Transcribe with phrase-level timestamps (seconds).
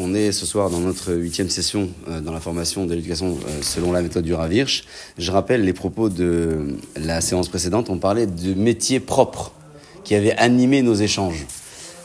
[0.00, 3.62] On est ce soir dans notre huitième session euh, dans la formation de l'éducation euh,
[3.62, 4.82] selon la méthode du Ravirch.
[5.16, 7.88] Je rappelle les propos de la séance précédente.
[7.88, 9.52] On parlait de métiers propres
[10.02, 11.46] qui avaient animé nos échanges.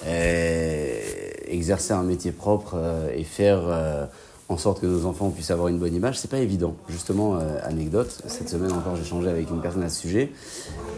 [0.05, 1.01] Euh,
[1.47, 2.75] exercer un métier propre
[3.15, 3.63] et faire
[4.47, 6.75] en sorte que nos enfants puissent avoir une bonne image, c'est pas évident.
[6.87, 10.31] Justement, anecdote, cette semaine encore, échangé avec une personne à ce sujet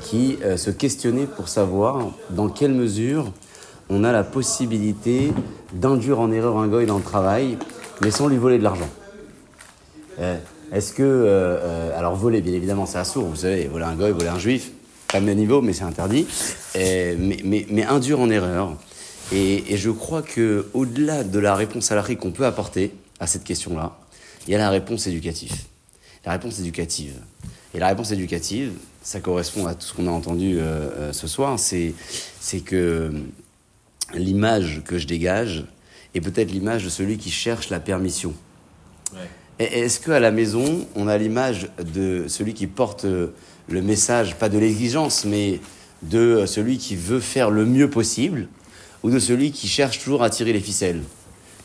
[0.02, 3.32] qui se questionnait pour savoir dans quelle mesure
[3.90, 5.32] on a la possibilité
[5.74, 7.58] d'induire en erreur un goy dans le travail,
[8.02, 8.90] mais sans lui voler de l'argent.
[10.20, 10.38] Euh,
[10.72, 14.12] Est-ce que, euh, euh, alors voler, bien évidemment, c'est assourd, vous savez, voler un goy,
[14.12, 14.72] voler un juif,
[15.12, 16.28] pas même niveau, mais c'est interdit.
[16.76, 18.76] Euh, mais, mais, induire en erreur.
[19.32, 23.44] Et, je crois que au-delà de la réponse à la qu'on peut apporter à cette
[23.44, 23.98] question-là,
[24.48, 25.54] il y a la réponse éducative.
[26.26, 27.14] La réponse éducative.
[27.74, 31.58] Et la réponse éducative, ça correspond à tout ce qu'on a entendu euh, ce soir,
[31.60, 31.94] c'est
[32.66, 33.12] que
[34.14, 35.66] l'image que je dégage
[36.16, 38.34] est peut-être l'image de celui qui cherche la permission.
[39.60, 43.34] Est-ce qu'à la maison, on a l'image de celui qui porte euh,
[43.70, 45.60] le message, pas de l'exigence, mais
[46.04, 48.50] de euh, celui qui veut faire le mieux possible,
[49.02, 51.02] ou de celui qui cherche toujours à tirer les ficelles?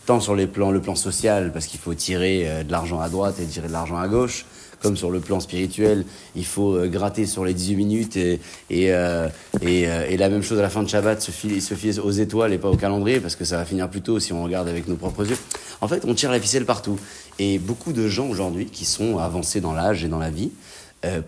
[0.06, 3.10] Tant sur les plans, le plan social, parce qu'il faut tirer euh, de l'argent à
[3.10, 4.46] droite et tirer de l'argent à gauche,
[4.82, 8.92] comme sur le plan spirituel, il faut euh, gratter sur les 18 minutes et, et,
[8.92, 9.28] euh,
[9.64, 12.58] euh, et la même chose à la fin de Shabbat, se fier, aux étoiles et
[12.58, 14.96] pas au calendrier, parce que ça va finir plus tôt si on regarde avec nos
[14.96, 15.38] propres yeux.
[15.80, 16.98] En fait, on tire la ficelle partout.
[17.38, 20.50] Et beaucoup de gens aujourd'hui qui sont avancés dans l'âge et dans la vie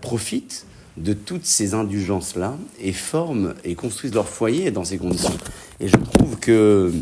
[0.01, 5.35] profitent de toutes ces indulgences-là et forment et construisent leur foyer dans ces conditions.
[5.81, 6.93] Et je trouve que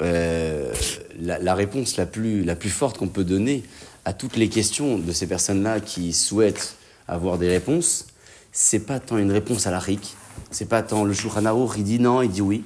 [0.00, 3.62] la, la réponse la plus, la plus forte qu'on peut donner
[4.06, 6.76] à toutes les questions de ces personnes-là qui souhaitent
[7.08, 8.06] avoir des réponses,
[8.52, 10.14] c'est pas tant une réponse à la RIC,
[10.52, 12.64] c'est pas tant le Shulchan il dit non, il dit oui,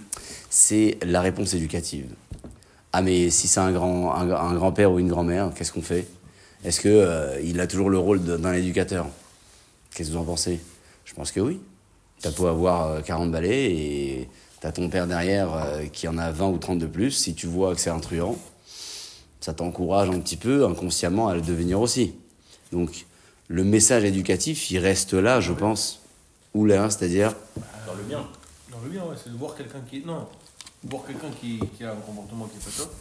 [0.50, 2.05] c'est la réponse éducative.
[2.92, 6.06] Ah mais si c'est un grand un, un grand-père ou une grand-mère, qu'est-ce qu'on fait?
[6.62, 9.06] Est-ce que euh, il a toujours le rôle d'un éducateur?
[9.95, 10.61] Qu'est-ce que vous en pensez?
[11.06, 11.58] Je pense que oui.
[12.20, 14.29] T'as beau avoir euh, 40 balais et
[14.61, 17.46] t'as ton père derrière euh, qui en a 20 ou 30 de plus, si tu
[17.46, 18.36] vois que c'est un truand,
[19.40, 22.14] ça t'encourage un petit peu inconsciemment à le devenir aussi.
[22.73, 23.06] Donc
[23.48, 26.02] le message éducatif, il reste là, je pense,
[26.55, 27.34] ou là, c'est-à-dire
[27.86, 28.27] Dans le bien.
[28.70, 30.05] Dans le bien, ouais, c'est de voir quelqu'un qui.
[30.05, 30.29] Non,
[30.84, 32.95] voir quelqu'un qui, qui a un comportement qui est pas top.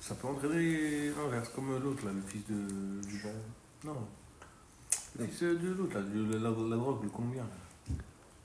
[0.00, 3.08] Ça peut entraîner l'inverse, comme l'autre, là, le fils de.
[3.08, 3.24] du.
[3.84, 3.96] Non.
[5.18, 7.67] Le fils de l'autre, là, de la, la, la drogue, le combien là.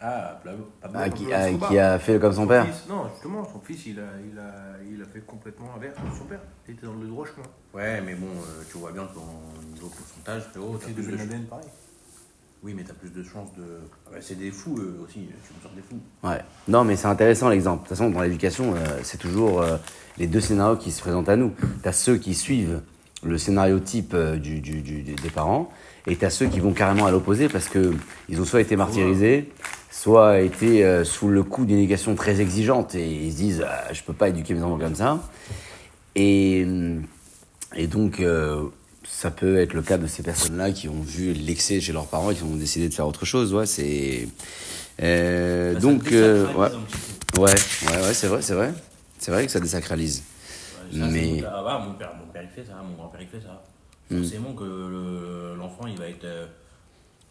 [0.05, 0.67] Ah, Pablo.
[0.81, 0.99] Pablo.
[1.01, 2.65] ah, qui, ah, qui a fait comme son père.
[2.65, 4.51] fils- non, justement, son fils, il a, il a,
[4.93, 6.41] il a fait complètement inverse de son père.
[6.67, 7.47] Il était dans le droit chemin.
[7.73, 11.17] Ouais, mais bon, euh, tu vois bien que dans niveau pourcentage, frérot, t'as plus de
[11.17, 11.67] ch- pareil.
[12.63, 13.79] Oui, mais t'as plus de chances de.
[14.07, 15.99] Ah ouais, c'est des fous eux aussi, tu me sors des fous.
[16.23, 16.41] Ouais.
[16.67, 17.83] Non, mais c'est intéressant l'exemple.
[17.83, 19.77] De toute façon, dans l'éducation, euh, c'est toujours euh,
[20.17, 21.53] les deux scénarios qui se présentent à nous.
[21.81, 22.81] Tu as ceux qui suivent
[23.25, 25.69] le scénario type euh, du, du- du- des parents,
[26.07, 27.93] et tu as ceux qui vont carrément à l'opposé parce que
[28.29, 29.49] ils ont soit été martyrisés,
[29.91, 33.93] soit été euh, sous le coup d'une éducation très exigeante et ils se disent ah,
[33.93, 35.19] je peux pas éduquer mes enfants comme ça.
[36.15, 36.65] Et,
[37.75, 38.63] et donc, euh,
[39.07, 42.31] ça peut être le cas de ces personnes-là qui ont vu l'excès chez leurs parents
[42.31, 43.53] et qui ont décidé de faire autre chose.
[43.53, 44.27] Ouais, c'est.
[45.01, 46.69] Euh, Bah, donc, euh, ouais,
[47.37, 48.73] ouais, ouais, ouais, c'est vrai, c'est vrai.
[49.17, 50.21] C'est vrai que ça désacralise.
[50.93, 51.53] Ça, Mais- mon père.
[51.55, 53.61] Ah, bah, mon père, mon père il fait ça, mon grand-père il fait ça.
[54.09, 54.21] Hmm.
[54.21, 56.45] Forcément que le- l'enfant il va être euh,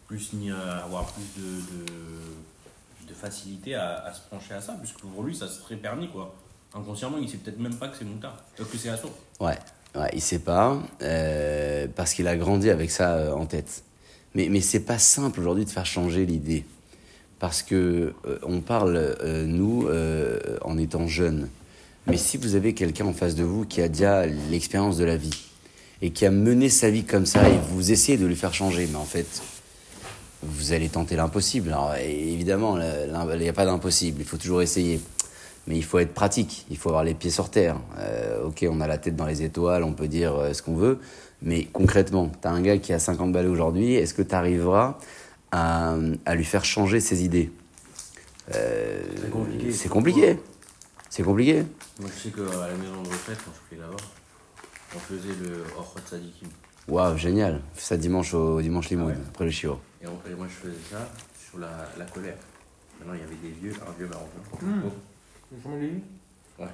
[0.07, 4.73] plus ni euh, avoir plus de, de, de facilité à, à se pencher à ça,
[4.79, 6.33] puisque pour lui ça serait permis quoi.
[6.75, 9.11] Inconsciemment il sait peut-être même pas que c'est moutard, euh, que c'est assaut.
[9.39, 9.57] Ouais,
[9.95, 13.83] ouais, il sait pas euh, parce qu'il a grandi avec ça euh, en tête.
[14.35, 16.65] Mais mais c'est pas simple aujourd'hui de faire changer l'idée
[17.39, 19.87] parce que euh, on parle nous
[20.63, 21.49] en étant jeunes.
[22.07, 25.15] Mais si vous avez quelqu'un en face de vous qui a déjà l'expérience de la
[25.15, 25.49] vie
[26.01, 28.87] et qui a mené sa vie comme ça et vous essayez de lui faire changer,
[28.91, 29.41] mais en fait
[30.41, 31.69] vous allez tenter l'impossible.
[31.69, 34.99] Alors évidemment, il n'y a pas d'impossible, il faut toujours essayer.
[35.65, 37.77] Mais il faut être pratique, il faut avoir les pieds sur terre.
[37.97, 40.75] Euh, ok, on a la tête dans les étoiles, on peut dire euh, ce qu'on
[40.75, 40.99] veut,
[41.41, 44.97] mais concrètement, tu as un gars qui a 50 balais aujourd'hui, est-ce que tu arriveras
[45.53, 45.95] à,
[46.25, 47.49] à lui faire changer ses idées?
[48.53, 49.03] Euh,
[49.71, 50.37] C'est compliqué.
[51.15, 51.63] C'est compliqué.
[51.99, 54.03] Moi je sais qu'à la maison de retraite quand je faisais là-bas,
[54.95, 56.47] on faisait le Orchot Sadikim.
[56.87, 57.61] Waouh, génial.
[57.77, 59.17] Ça dimanche au dimanche Limoud, Ouais.
[59.29, 59.79] après le chiot.
[60.01, 61.07] Et, moi je faisais ça
[61.39, 61.69] sur la,
[61.99, 62.33] la colère.
[62.99, 64.31] Maintenant il y avait des vieux, un vieux marocain.
[64.87, 64.91] Oh,
[65.61, 66.69] Comment il est Ouais.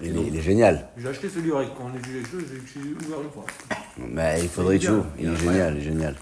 [0.00, 0.88] Il, est- il est génial.
[0.96, 3.44] J'ai acheté ce livre avec quand on étudie les choses, j'ai j'ai ouvert une fois.
[4.08, 5.00] Mais il faudrait Il bien.
[5.00, 5.06] tout.
[5.18, 5.36] Il est Ouais.
[5.36, 6.16] génial, il est génial.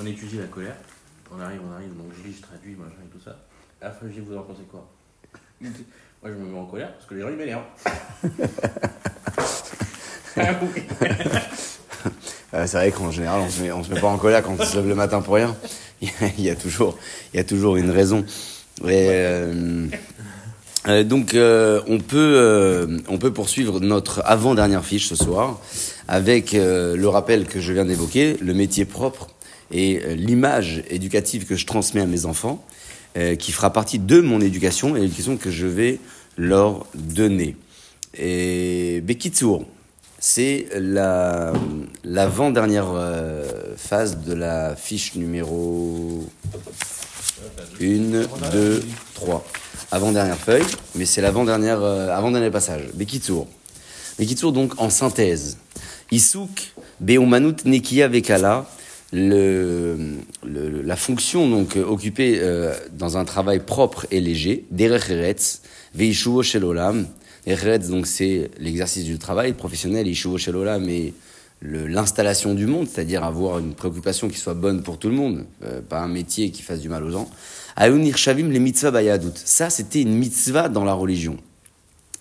[0.00, 0.76] On étudie la colère,
[1.32, 3.36] on arrive, on arrive, donc je lis, je traduis, machin et tout ça.
[3.82, 4.88] Après, je dis, vous en pensez quoi?
[6.22, 7.64] Moi, je me mets en colère parce que les gens, ils m'énervent.
[10.38, 10.82] Ah oui.
[12.54, 14.56] Euh, c'est vrai qu'en général, on se, met, on se met pas en colère quand
[14.58, 15.56] on se lève le matin pour rien.
[16.00, 16.98] Il y a, toujours,
[17.32, 18.24] il y a toujours une raison.
[18.84, 19.86] Et, euh,
[20.88, 25.58] euh, donc, on peut, on peut poursuivre notre avant-dernière fiche ce soir
[26.06, 29.28] avec le rappel que je viens d'évoquer, le métier propre
[29.72, 32.64] et l'image éducative que je transmets à mes enfants,
[33.38, 36.00] qui fera partie de mon éducation et l'éducation que je vais
[36.36, 37.56] leur donner.
[38.18, 39.64] Et Bekitsour,
[40.18, 41.52] c'est la
[42.04, 46.24] l'avant-dernière euh, phase de la fiche numéro
[47.80, 47.84] 1,
[48.52, 48.84] 2,
[49.14, 49.46] 3.
[49.92, 50.64] Avant-dernière feuille,
[50.94, 52.82] mais c'est l'avant-dernière euh, avant-dernier passage.
[52.94, 53.46] Bekitsour.
[54.18, 55.58] Bekitsour, donc en synthèse.
[56.10, 58.66] Isouk, Beomanut Nekia Vekala,
[59.12, 59.96] le,
[60.44, 65.62] le- la fonction donc euh, occupée euh, dans un travail propre et léger, Derech Eretz,
[65.94, 67.06] Veishuvo Shelolam.
[67.46, 71.14] Eretz, donc c'est l'exercice du travail professionnel, Ishuvo Shelolam et
[71.60, 75.44] le- l'installation du monde, c'est-à-dire avoir une préoccupation qui soit bonne pour tout le monde,
[75.64, 77.30] euh, pas un métier qui fasse du mal aux gens.
[77.76, 79.30] Aounir Shavim les mitzvah bayadut.
[79.36, 81.36] Ça, c'était une mitzvah dans la religion.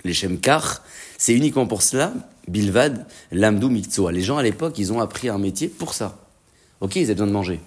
[0.04, 0.84] Les Shemkar,
[1.18, 2.14] c'est uniquement pour cela,
[2.48, 4.12] Bilvad, Lamdou Miktsua.
[4.12, 6.20] Les gens à l'époque, ils ont appris un métier pour ça.
[6.86, 7.60] Ok, ils avaient besoin de manger.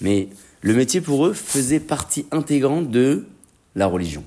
[0.00, 0.28] Mais
[0.62, 3.26] le métier pour eux faisait partie intégrante de
[3.74, 4.24] la religion.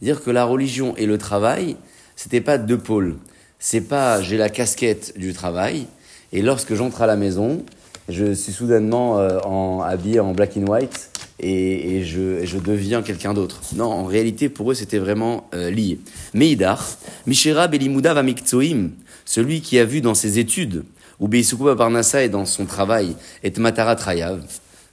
[0.00, 1.76] Dire que la religion et le travail,
[2.16, 3.16] c'était pas deux pôles.
[3.58, 5.86] C'est pas j'ai la casquette du travail
[6.32, 7.62] et lorsque j'entre à la maison,
[8.08, 13.60] je suis soudainement euh, en, habillé en black and white et, je, deviens quelqu'un d'autre.
[13.76, 16.00] Non, en réalité, pour eux, c'était vraiment euh, lié.
[16.32, 16.88] Meidar,
[17.26, 18.92] Mishera Vamiktsoim,
[19.26, 20.84] celui qui a vu dans ses études,
[21.20, 21.28] ou
[21.76, 24.42] Parnassa et dans son travail, et Matara Trayav,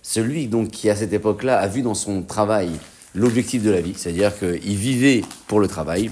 [0.02, 2.70] celui donc qui à cette époque-là a vu dans son travail
[3.14, 6.12] l'objectif de la vie, c'est-à-dire qu'il vivait pour le travail,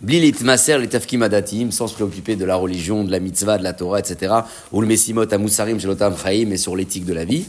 [0.00, 3.72] Blilit Maser, les Tafkim sans se préoccuper de la religion, de la mitzvah, de la
[3.72, 4.32] Torah, etc.
[4.72, 7.46] Ou le Messimot Amoussarim, Shelotam Chaim, et sur l'éthique de la vie.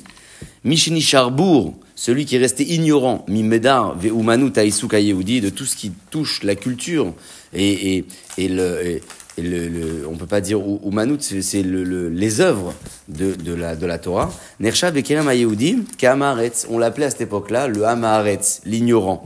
[0.64, 5.92] Mishni Charbour, celui qui est resté ignorant, Mimedar, Veumanu Taïsouk Yehudi, de tout ce qui
[6.10, 7.14] touche la culture
[7.54, 8.06] et, et,
[8.38, 9.00] et le.
[9.40, 12.74] Et le, le- on peut pas dire ou- Oumanut, c'est c'est le, le- les œuvres
[13.08, 14.32] de, la, de la Torah.
[14.60, 19.26] Nershav Bekerem Yehudi, Kamaretz, on l'appelait à cette époque-là le Hamaretz, l'ignorant.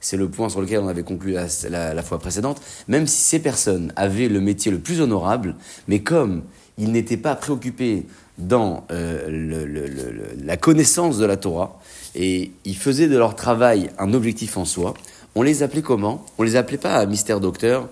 [0.00, 1.34] C'est le point sur lequel on avait conclu
[1.68, 2.60] la, fois précédente.
[2.86, 5.56] Même si ces personnes avaient le métier le plus honorable,
[5.88, 6.42] mais comme
[6.78, 8.06] ils n'étaient pas préoccupés
[8.38, 11.80] dans euh, la connaissance de la Torah
[12.14, 14.94] et ils faisaient de leur travail un objectif en soi.
[15.34, 16.24] On les appelait comment?
[16.38, 17.88] On les appelait pas Mister Docteur,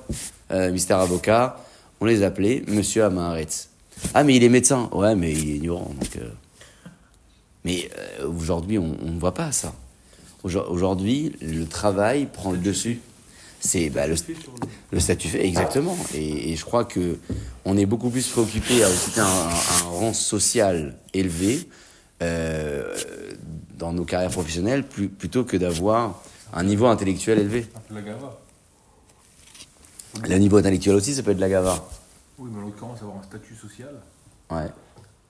[0.51, 1.59] euh, Mister Avocat,
[2.01, 3.69] on les appelait Monsieur Amaharetz.
[4.15, 6.31] Ah mais il est médecin, ouais mais il est ignorant euh.
[7.65, 7.91] Mais
[8.21, 9.75] euh, aujourd'hui on ne voit pas ça.
[10.43, 13.01] Aujourd- Aujourd'hui le travail prend le dessus.
[13.63, 14.17] C'est bah, le,
[14.99, 15.97] statut fait exactement.
[16.15, 17.19] Et, je crois que
[17.67, 19.49] on est beaucoup plus préoccupé à occuper un,
[19.85, 21.69] rang social élevé
[22.23, 22.97] euh,
[23.79, 26.23] dans nos carrières professionnelles plutôt que d'avoir
[26.53, 27.67] un niveau intellectuel élevé.
[27.77, 28.39] Un peu la gava.
[30.29, 31.85] Le niveau intellectuel aussi, ça peut être de la gava.
[32.39, 33.95] Oui, mais en l'occurrence, avoir un statut social,
[34.51, 34.69] Ouais.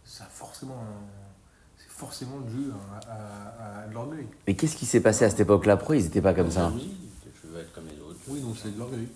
[0.05, 4.27] ça a forcément un- c'est forcément dû à, à- à de l'orgueil.
[4.47, 5.77] Mais qu'est-ce qui s'est passé à cette époque-là?
[5.77, 6.71] Pourquoi ils n'étaient pas comme ça?
[6.75, 6.91] Oui,
[7.43, 8.19] je veux être comme les autres.
[8.29, 9.09] Oui, donc c'est de l'orgueil.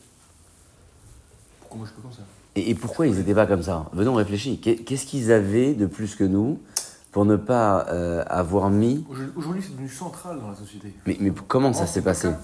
[1.60, 2.24] Pourquoi moi je suis pas comme ça?
[2.56, 3.86] Et, et pourquoi ils n'étaient pas comme ça?
[3.94, 4.58] Venons réfléchir.
[4.60, 6.60] Qu'est- Qu'est-ce qu'ils avaient de plus que nous?
[7.14, 9.06] Pour ne pas euh, avoir mis
[9.36, 10.92] Aujourd'hui, c'est devenu central dans la société.
[11.06, 12.26] Mais, mais comment ça s'est passé?
[12.28, 12.34] le.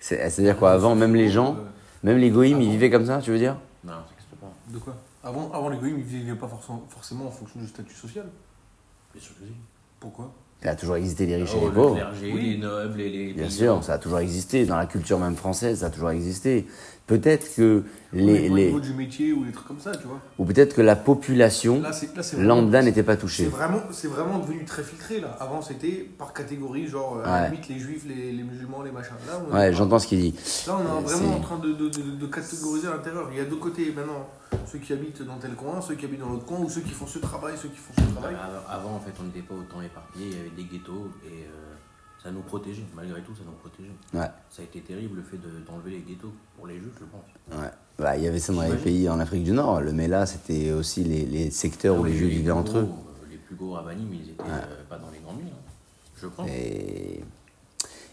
[0.00, 1.54] C'est- C'est-à-dire quoi Avant, même les gens,
[2.02, 3.56] même les goïms, ils vivaient comme ça, tu veux dire?
[3.84, 4.50] Non, ça n'existe pas.
[4.72, 4.96] De quoi?
[5.22, 8.24] Avant, avant les goïms, ils vivaient pas forcément, forcément en fonction du statut social.
[9.12, 9.52] Bien sûr que si.
[10.00, 10.32] Pourquoi?
[10.62, 11.94] Ça a toujours existé les riches et Oh, les le pauvres.
[11.96, 12.52] clergé, Oui.
[12.52, 13.32] les nobles et les.
[13.34, 14.64] Bien sûr, ça a toujours existé.
[14.64, 16.66] Dans la culture même française, ça a toujours existé.
[17.06, 20.08] Peut-être que Au les, Au les niveau du métier ou des trucs comme ça, tu
[20.08, 20.20] vois.
[20.38, 23.44] ou peut-être que la population Là, là, vraiment- lambda n'était pas C'est touchée.
[23.46, 25.36] vraiment, c'est vraiment devenu très filtré là.
[25.38, 27.50] Avant, c'était par catégorie, genre, euh, à la Ouais.
[27.50, 29.12] limite, les juifs, les, les musulmans, les machins.
[29.28, 30.34] Là, on est- Ouais, j'entends ce qu'il dit.
[30.66, 33.28] Là, on est Euh, vraiment en train de, de, de, de catégoriser à l'intérieur.
[33.30, 34.28] Il y a deux côtés maintenant.
[34.66, 36.90] Ceux qui habitent dans tel coin, ceux qui habitent dans l'autre coin, ou ceux qui
[36.90, 38.34] font ce travail, ceux qui font ce travail.
[38.34, 41.44] Avant, avant, en fait, on n'était pas autant éparpillés, il y avait des ghettos et
[41.44, 41.74] euh,
[42.22, 42.84] ça nous protégeait.
[42.94, 43.90] Malgré tout, ça nous protégeait.
[44.14, 47.04] Ouais, Ça a été terrible le fait de- d'enlever les ghettos pour les juifs, je
[47.04, 47.60] pense.
[47.62, 47.70] ouais.
[47.98, 49.80] Bah, il y avait ça dans les pays en Afrique du Nord.
[49.80, 52.82] Le Mela, c'était aussi les, les secteurs où les Juifs vivaient entre eux.
[52.82, 52.92] gros,
[53.24, 55.72] euh, Les plus gros rabbinim, ils étaient euh, pas dans les grandes villes, hein,
[56.20, 56.46] je pense.
[56.46, 57.22] Et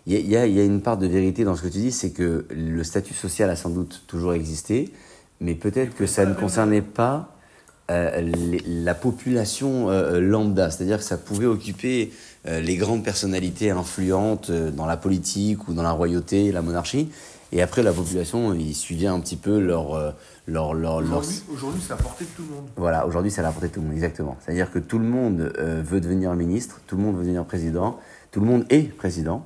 [0.05, 2.11] il y a, y y une part de vérité dans ce que tu dis, c'est
[2.11, 4.93] que le statut social a sans doute toujours existé,
[5.41, 7.35] mais peut-être que ça ne concernait pas
[7.91, 12.13] euh, les- la population euh, lambda, c'est-à-dire que ça pouvait occuper
[12.45, 17.09] les grandes personnalités influentes euh, dans la politique ou dans la royauté, la monarchie.
[17.51, 20.11] Et après, la population, ils suivaient un petit peu leur, euh,
[20.47, 21.21] leur, leur, leur-
[21.53, 22.65] Aujourd'hui, c'est à portée de tout le monde.
[22.75, 24.35] Voilà, aujourd'hui, c'est à la portée de tout le monde, exactement.
[24.43, 27.99] C'est-à-dire que tout le monde euh, veut devenir ministre, tout le monde veut devenir président,
[28.31, 29.45] tout le monde est président.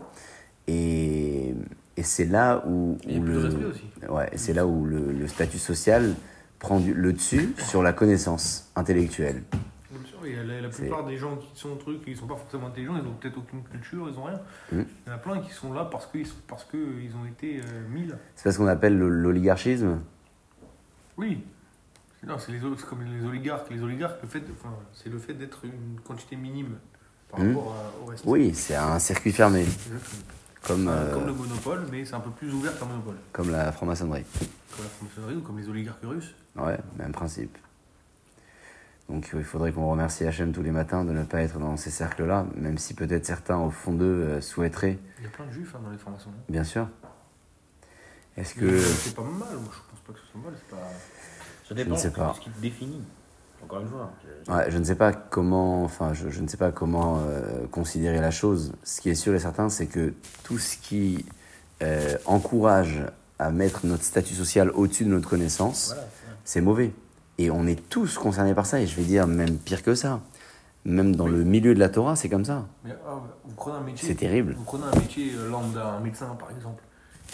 [0.67, 1.53] Et,
[1.97, 4.11] et c'est là où, Il y a où plus de le, respect aussi.
[4.11, 6.13] ouais, c'est là où le, le statut social
[6.59, 9.43] prend du- le dessus sur la connaissance intellectuelle.
[10.27, 13.07] Et la, la plupart des gens qui sont trucs, ils sont pas forcément intelligents, ils
[13.07, 14.39] ont peut-être aucune culture, ils ont rien.
[14.71, 14.85] Mhm.
[15.05, 17.59] Il y en a plein qui sont là parce qu'ils parce que ils ont été
[17.59, 18.15] euh, mis là.
[18.35, 19.99] C'est pas ce qu'on appelle le- l'oligarchisme?
[21.17, 21.43] Oui.
[22.19, 23.69] C'est- Non, c'est les autres, c'est comme les oligarques.
[23.69, 26.77] Les oligarques, le fait, enfin, c'est le fait d'être une quantité minime
[27.29, 27.55] par Mhm.
[27.55, 28.23] rapport à- au reste.
[28.25, 29.99] Oui, c'est un circuit fermé, Exactement.
[30.63, 33.15] comme, Enfin, euh, Comme le monopole, mais c'est un peu plus ouvert qu'un monopole.
[33.31, 34.25] comme la franc-maçonnerie.
[34.75, 36.33] Comme la franc-maçonnerie ou comme les oligarques russes.
[36.55, 37.57] Ouais, même principe.
[39.09, 41.77] Donc euh, il faudrait qu'on remercie Hachem tous les matins de ne pas être dans
[41.77, 45.45] ces cercles-là, même si peut-être certains au fond d'eux euh, souhaiteraient, Il y a plein
[45.45, 46.31] de juifs hein, dans les formations.
[46.49, 46.87] bien sûr.
[48.35, 48.79] Est-ce que...
[48.79, 50.53] C'est pas mal, moi je pense pas que ce soit mal.
[50.55, 50.83] C'est pas...
[51.67, 52.29] Ça dépend ne sais pas.
[52.31, 53.01] de ce qui te définit.
[53.63, 54.11] Encore une fois.
[54.47, 57.65] je- Ouais, je ne sais pas comment, enfin, je, je ne sais pas comment euh,
[57.71, 58.73] considérer la chose.
[58.83, 61.25] Ce qui est sûr et certain, c'est que tout ce qui
[61.81, 63.01] euh, encourage
[63.39, 66.07] à mettre notre statut social au-dessus de notre connaissance, Voilà.
[66.45, 66.93] c'est mauvais.
[67.37, 70.21] Et on est tous concernés par ça, et je vais dire même pire que ça.
[70.85, 72.65] Même dans le milieu de la Torah, c'est comme ça.
[72.85, 74.07] Mais ah, vous prenez un métier.
[74.07, 74.55] C'est terrible.
[74.57, 76.81] Vous prenez un métier euh, lambda, un médecin par exemple.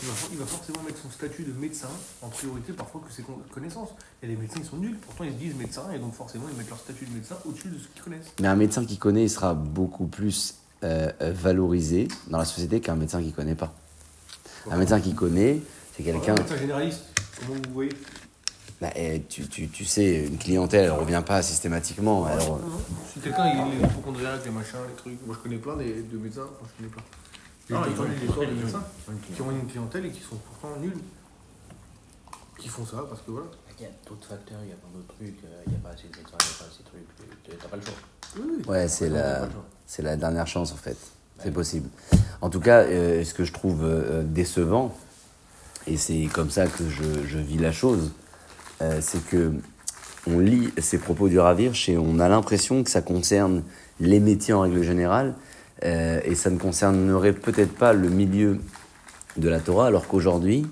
[0.02, 1.88] Il va, il va forcément mettre son statut de médecin
[2.24, 3.90] en priorité parfois que ses con- connaissances.
[4.24, 6.58] A des médecins qui sont nuls, pourtant ils se disent médecins et donc forcément ils
[6.58, 8.34] mettent leur statut de médecin au-dessus de ce qu'ils connaissent.
[8.42, 12.96] Mais un médecin qui connaît, il sera beaucoup plus euh, valorisé dans la société qu'un
[12.96, 13.72] médecin qui connaît pas.
[14.72, 15.62] Un médecin qui connaît,
[15.96, 16.34] c'est quelqu'un.
[16.34, 17.04] Un médecin généraliste,
[17.40, 17.92] comment vous voyez
[18.84, 18.90] Bah,
[19.30, 22.26] tu, tu, tu sais, une clientèle, elle revient pas systématiquement.
[22.26, 22.78] Alors, Non, non.
[23.14, 25.26] Si quelqu'un il est hypochondriaque, les machins, les trucs.
[25.26, 27.04] Moi je connais plein des, de médecins, moi je connais plein.
[27.70, 28.84] Non, déjà ils ont des histoires de clientèle, médecins
[29.34, 30.98] qui ont une clientèle et qui sont pourtant nuls.
[32.60, 33.48] Qui font ça parce que voilà.
[33.80, 35.80] Il y a d'autres facteurs, il y a plein d'autres trucs, euh, il n'y a
[35.80, 37.44] pas assez de médecins, il n'y a pas assez de trucs.
[37.46, 37.94] tu- T'as pas le choix.
[38.38, 39.48] Oui, ouais, c'est la,
[39.88, 40.98] c'est la dernière chance en fait.
[41.42, 41.88] C'est possible.
[42.42, 44.94] En tout cas, euh, ce que je trouve euh, décevant,
[45.88, 48.12] et c'est comme ça que je, je vis la chose,
[48.82, 49.54] euh, c'est que
[50.26, 53.64] on lit ces propos du Ravirch et on a l'impression que ça concerne
[54.00, 55.36] les métiers en règle générale,
[55.84, 58.60] euh, et ça ne concernerait peut-être pas le milieu
[59.38, 60.66] de la Torah, alors qu'aujourd'hui,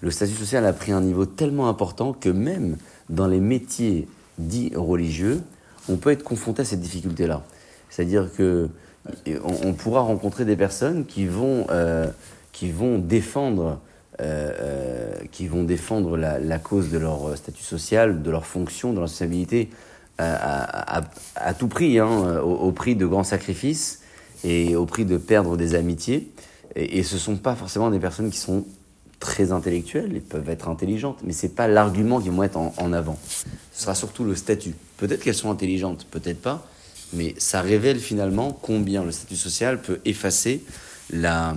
[0.00, 2.76] le statut social a pris un niveau tellement important que même
[3.08, 4.08] dans les métiers
[4.38, 5.42] dits religieux,
[5.88, 7.42] on peut être confronté à cette difficulté-là.
[7.90, 8.68] C'est-à-dire que
[9.26, 12.06] on, on pourra rencontrer des personnes qui vont, euh,
[12.52, 13.80] qui vont défendre,
[14.20, 18.94] euh, euh, qui vont défendre la, cause de leur statut social, de leur fonction, de
[18.94, 19.70] leur responsabilité
[20.20, 24.02] euh, à, tout prix, hein, au, prix de grands sacrifices
[24.44, 26.30] et au prix de perdre des amitiés.
[26.76, 28.64] Et, ce ne sont pas forcément des personnes qui sont
[29.18, 33.18] très intellectuelles, elles peuvent être intelligentes, mais c'est pas l'argument qui vont être en avant.
[33.72, 34.74] Ce sera surtout le statut.
[34.96, 36.64] Peut-être qu'elles sont intelligentes, peut-être pas,
[37.14, 40.62] mais ça révèle finalement combien le statut social peut effacer
[41.10, 41.56] la,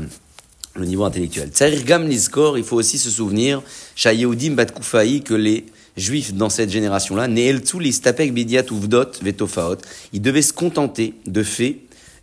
[0.80, 1.50] le niveau intellectuel.
[1.86, 3.62] Gam Lizkor, il faut aussi se souvenir,
[3.96, 5.66] Shayehudim Bat Koufaï, que les
[5.98, 9.78] juifs dans cette génération-là, Bidiat Uvdot Vetofaot,
[10.14, 11.78] ils devaient se contenter de faits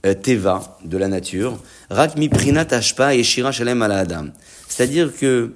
[0.06, 1.58] euh, Teva, de la nature,
[1.90, 4.32] Rak Miprinat Ashpa et Shira Shalem.
[4.68, 5.52] C'est-à-dire que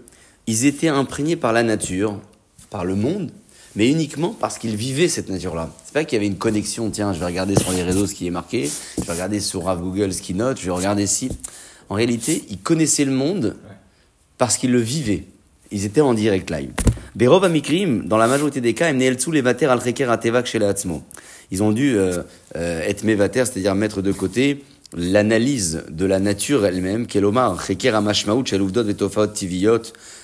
[0.47, 2.19] ils étaient imprégnés par la nature,
[2.71, 3.31] par le monde,
[3.77, 5.71] mais uniquement parce qu'ils vivaient cette nature-là.
[5.85, 8.15] C'est pas qu'il y avait une connexion, tiens, je vais regarder sur les réseaux ce
[8.15, 11.29] qui est marqué, je vais regarder sur Google ce qui note, je vais regarder si.
[11.89, 13.57] En réalité, ils connaissaient le monde
[14.37, 15.25] parce qu'ils le vivaient.
[15.71, 16.71] Ils étaient en direct live.
[17.15, 18.91] Berov Amikrim, dans la majorité des cas.
[21.51, 22.23] Ils ont dû euh,
[22.57, 24.63] euh, être Mevater, c'est-à-dire mettre de côté
[24.97, 27.59] l'analyse de la nature elle-même, Kelomar,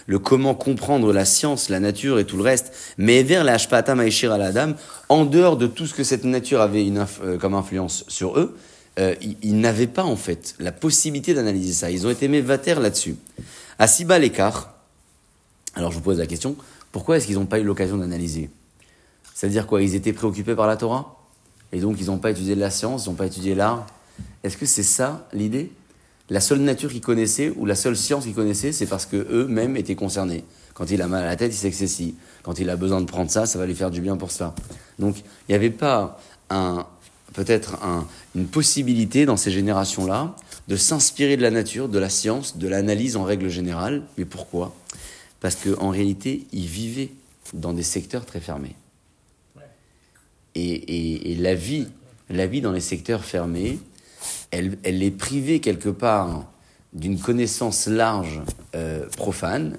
[0.07, 3.95] le comment comprendre la science, la nature et tout le reste, mais vers la Hashpata
[3.95, 4.73] Maeshir al Adam,
[5.09, 8.57] en dehors de tout ce que cette nature avait une euh, comme influence sur eux,
[8.99, 11.91] euh, ils, n'avaient pas en fait la possibilité d'analyser ça.
[11.91, 13.17] Ils ont été Mevater là-dessus.
[13.79, 14.75] À si bas l'écart,
[15.75, 16.57] alors je vous pose la question,
[16.93, 18.51] pourquoi est-ce qu'ils n'ont pas eu l'occasion d'analyser?
[19.35, 19.83] C'est-à-dire quoi?
[19.83, 21.21] Ils étaient préoccupés par la Torah?
[21.73, 23.85] Et donc ils n'ont pas étudié la science, ils n'ont pas étudié l'art?
[24.45, 25.73] Est-ce que c'est ça l'idée?
[26.31, 29.77] La seule nature qu'ils connaissaient ou la seule science qu'ils connaissaient, c'est parce que eux-mêmes
[29.77, 30.45] étaient concernés.
[30.73, 32.15] Quand il a mal à la tête, il sait que c'est si.
[32.43, 34.55] Quand il a besoin de prendre ça, ça va lui faire du bien pour ça.
[34.99, 36.87] Donc il n'y avait pas un,
[37.35, 40.35] peut-être un- une possibilité dans ces générations-là
[40.69, 44.03] de s'inspirer de la nature, de la science, de l'analyse en règle générale.
[44.17, 44.75] Mais pourquoi?
[45.41, 47.11] Parce qu'en réalité, ils vivaient
[47.53, 48.75] dans des secteurs très fermés.
[50.55, 51.89] Et, et- et la vie,
[52.31, 53.79] la vie dans les secteurs fermés,
[54.51, 56.47] elle, elle les privait quelque part
[56.93, 58.41] d'une connaissance large
[58.77, 59.77] euh, profane,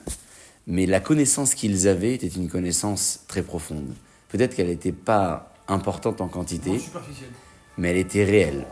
[0.68, 3.88] mais la connaissance qu'ils avaient était une connaissance très profonde.
[4.30, 7.30] Peut-être qu'elle n'était pas importante en quantité, superficiel.
[7.78, 8.66] Mais elle était réelle.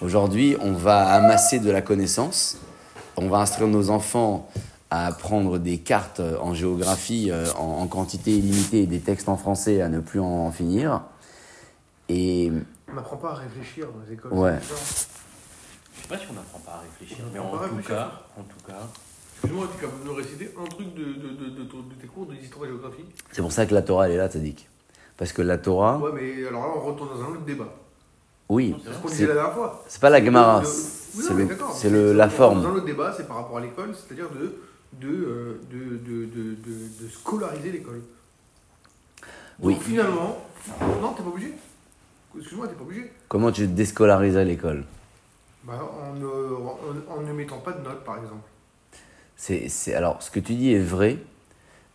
[0.00, 2.58] Aujourd'hui, on va amasser de la connaissance,
[3.16, 4.48] on va instruire nos enfants
[4.90, 9.36] à apprendre des cartes en géographie euh, en, en quantité illimitée et des textes en
[9.36, 11.02] français à ne plus en finir.
[12.08, 12.52] Et
[12.90, 14.32] On n'apprend pas à réfléchir dans les écoles.
[14.32, 14.58] Ouais.
[14.62, 17.88] Je sais pas si on n'apprend pas à réfléchir, On mais en tout réfléchir.
[17.96, 18.80] cas, en tout cas,
[19.42, 22.26] Excuse-moi, tu de nous réciter un truc de, de, de, de, de- de tes cours
[22.26, 23.04] d'histoire et géographie?
[23.32, 24.68] C'est pour ça que la Torah, elle est là, Tzadik.
[25.16, 27.68] Parce que la Torah, Ouais, mais alors là, on retourne dans un autre débat.
[28.48, 29.84] Oui, C'est ce qu'on disait la dernière fois.
[29.88, 32.62] c'est pas la Gemara, c'est la forme.
[32.62, 34.56] Dans l'autre débat, c'est par rapport à l'école, c'est-à-dire de,
[35.00, 38.02] de, euh, de, de, de, de, de scolariser l'école.
[39.60, 39.74] Oui.
[39.74, 40.38] Donc finalement,
[41.00, 41.52] non, t'es pas obligé.
[42.36, 43.12] Excuse-moi, t'es pas obligé.
[43.28, 44.84] Comment tu déscolarises l'école?
[45.62, 48.42] Bah, en, ne, en ne mettant pas de notes, par exemple.
[49.36, 51.18] c'est, c'est- Alors, ce que tu dis est vrai,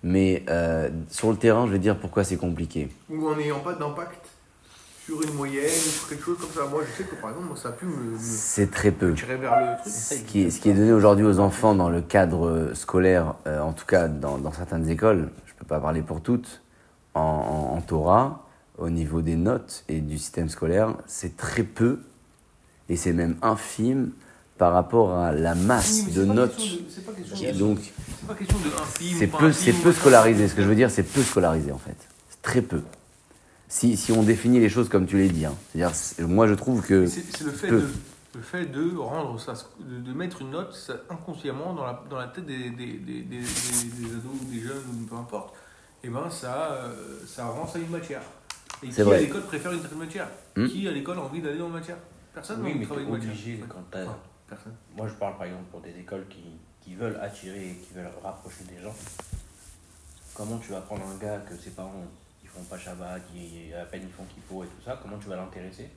[0.02, 2.88] mais euh, sur le terrain, je vais dire pourquoi c'est compliqué.
[3.10, 4.26] Ou en n'ayant pas d'impact
[5.10, 6.70] sur une moyenne sur quelque chose comme ça.
[6.70, 9.14] Moi, je sais que par exemple, moi, ça a pu me, me C'est très peu.
[9.16, 9.92] tirer vers le truc.
[9.92, 13.34] Ce qui, est, ce qui est donné aujourd'hui aux enfants dans le cadre euh, scolaire,
[13.48, 16.62] euh, en tout cas dans, dans certaines écoles, je ne peux pas parler pour toutes,
[17.16, 18.46] en, en- en Torah,
[18.78, 22.00] au niveau des notes et du système scolaire, c'est très peu,
[22.88, 24.12] et c'est même infime
[24.60, 26.54] par rapport à la masse de notes.
[26.90, 27.80] C'est pas question qui- de- donc,
[29.18, 30.48] c'est peu, c'est peu scolarisé.
[30.48, 31.96] Ce que je veux dire, c'est peu scolarisé en fait.
[32.30, 32.82] C'est très peu.
[33.72, 35.54] Si, si on définit les choses comme tu l'as dit, hein.
[35.72, 37.06] c'est-à-dire, c'est- moi je trouve que.
[37.06, 37.82] C'est le fait peu.
[37.82, 37.88] de
[38.36, 42.18] le fait de rendre ça, de, de mettre une note ça, inconsciemment dans la, dans
[42.18, 45.54] la tête des, des, des, des, des- des ados ou des jeunes ou peu importe,
[46.04, 48.22] et ben ça, euh, ça rend ça une matière.
[48.82, 50.28] Et qui à l'école préfère une certaine matière?
[50.56, 50.68] Hmm.
[50.68, 51.98] Qui à l'école a envie d'aller dans la matière?
[52.34, 53.68] Personne oui, n'a mais envie de t'es travailler une obligé matière.
[53.70, 54.16] quand
[54.48, 54.74] Personne.
[54.98, 56.42] Moi, je parle par exemple pour des écoles qui,
[56.82, 58.96] qui veulent attirer, qui veulent rapprocher des gens.
[60.34, 62.19] Comment tu vas prendre un gars que ses parents ils
[62.60, 65.36] font pas Shabbat, qui à peine ils font Kippo et tout ça, comment tu vas
[65.36, 65.90] l'intéresser?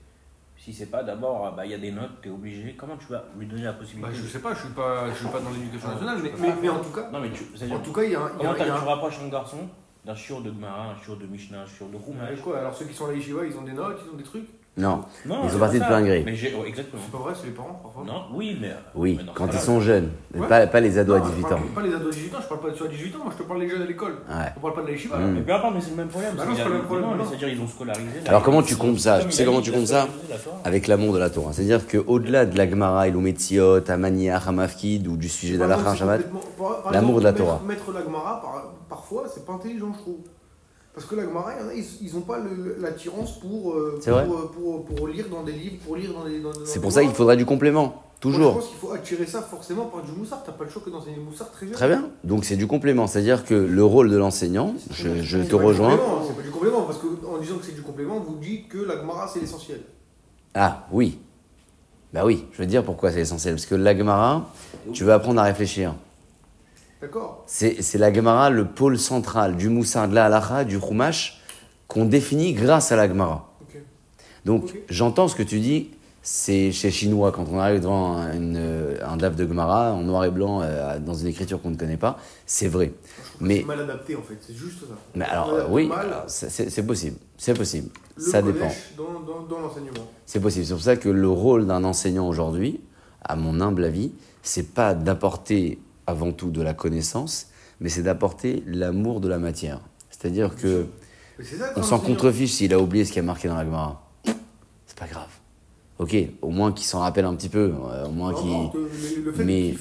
[0.57, 2.97] Si c'est pas d'abord, ah bah, il y a des notes, tu es obligé, comment
[2.97, 4.11] tu vas lui donner la possibilité?
[4.13, 6.55] Bah, je sais pas, je suis pas, je suis pas dans l'éducation Ouais, nationale, mais,
[6.63, 8.47] mais, en tout cas, Non, mais tu, en tout cas, il y a un, y
[8.47, 9.69] a y a tu rapproches un garçon
[10.05, 12.85] d'un shiur de Gemara, un shiur de Mishnah, un shiur de Chumash quoi Alors ceux
[12.85, 14.49] qui sont à la ils ont des notes, ils ont des trucs?
[14.75, 15.03] Non.
[15.27, 16.23] Non, Ils sont partis de plein gré.
[16.25, 17.03] Mais j'ai, ouais, exactement.
[17.05, 18.05] C'est pas vrai, c'est les parents parfois.
[18.07, 18.71] Non, oui, mais.
[18.95, 20.49] Oui, mais dans ce quand ils sont jeunes, Ouais.
[20.49, 21.59] pas, pas les ados à Non, je 18 parle ans.
[21.75, 23.33] Pas les ados de 18 ans, je parle pas de ceux à 18 ans, moi
[23.37, 24.13] je te parle des jeunes à l'école.
[24.13, 24.35] Ouais.
[24.57, 25.19] On parle pas de la yeshiva.
[25.19, 25.21] Mm.
[25.21, 25.27] là.
[25.27, 26.35] Mais peu importe, mais c'est le même problème.
[26.39, 27.25] Bah non, c'est pas le même problème, non, mais non.
[27.29, 28.09] c'est-à-dire ils ont scolarisé.
[28.27, 29.19] Alors, comment tu comptes ça?
[29.19, 30.57] Comme Tu il sais a comment dit, tu il a comptes ça scolarisé la Torah.
[30.65, 31.53] avec l'amour de la Torah?
[31.53, 35.99] C'est-à-dire qu'au-delà de la Gemara, Ilumetiot, Amania, Hamafkid ou du sujet Par d'Allah contre, c'est
[35.99, 37.61] Shabbat, complètement- par- par l'amour de la Torah.
[37.67, 40.17] Mettre, mettre la Gemara, par- parfois, c'est pas intelligent, je trouve.
[40.95, 42.39] Parce que la Gemara, il y en a, ils, ils ont pas
[42.79, 44.25] l'attirance pour, euh, pour, vrai.
[44.25, 46.43] euh, pour, pour lire dans des livres, pour lire dans des.
[46.67, 48.55] c'est pour ça qu'il faudra du complément, Moi, je toujours.
[48.57, 50.43] pense qu'il faut attirer ça forcément par du moussard.
[50.45, 51.75] T'as pas le choix que d'enseigner le moussard très jeune.
[51.75, 52.11] Très bien.
[52.25, 53.07] Donc c'est du complément.
[53.07, 55.97] C'est-à-dire que le rôle de l'enseignant, je, te du rejoins.
[55.97, 58.79] complément, C'est pas du complément, parce qu'en disant que c'est du complément, vous dites que
[58.79, 59.81] la Gemara, c'est l'essentiel.
[60.55, 61.19] Ah oui.
[62.13, 63.55] Bah oui, je veux dire pourquoi c'est essentiel.
[63.55, 64.51] Parce que la Gemara,
[64.93, 65.95] tu veux apprendre à réfléchir.
[67.03, 71.41] D'accord C'est la Gemara le pôle central du Moussard, de la Halacha, du Chumash,
[71.89, 73.49] qu'on définit grâce à la Gemara.
[74.45, 75.91] Donc j'entends ce que tu dis,
[76.23, 80.25] c'est chez Chinois, quand on arrive devant un, une- un DAF de Gemara, en noir
[80.25, 82.93] et blanc, euh, dans une écriture qu'on ne connaît pas, c'est vrai.
[83.41, 84.95] Mais- C'est mal adapté en fait, c'est juste ça.
[85.17, 85.89] Mais alors, euh, oui,
[86.29, 88.71] c'est possible, c'est possible, le ça dépend.
[88.97, 90.07] Dans, dans, dans l'enseignement.
[90.27, 90.65] C'est possible.
[90.67, 92.81] C'est pour ça que le rôle d'un enseignant aujourd'hui,
[93.25, 94.13] à mon humble avis,
[94.43, 95.79] c'est pas d'apporter
[96.13, 97.49] avant tout de la connaissance,
[97.81, 99.81] mais c'est d'apporter l'amour de la matière.
[100.11, 100.87] C'est-à-dire que
[101.43, 104.09] ça, on s'en contrefiche s'il a oublié ce qui est marqué dans la Gemara.
[104.87, 105.29] C'est pas grave.
[105.99, 109.45] Ok, au moins qu'il s'en rappelle un petit peu, euh, au moins qu'il.
[109.45, 109.75] mais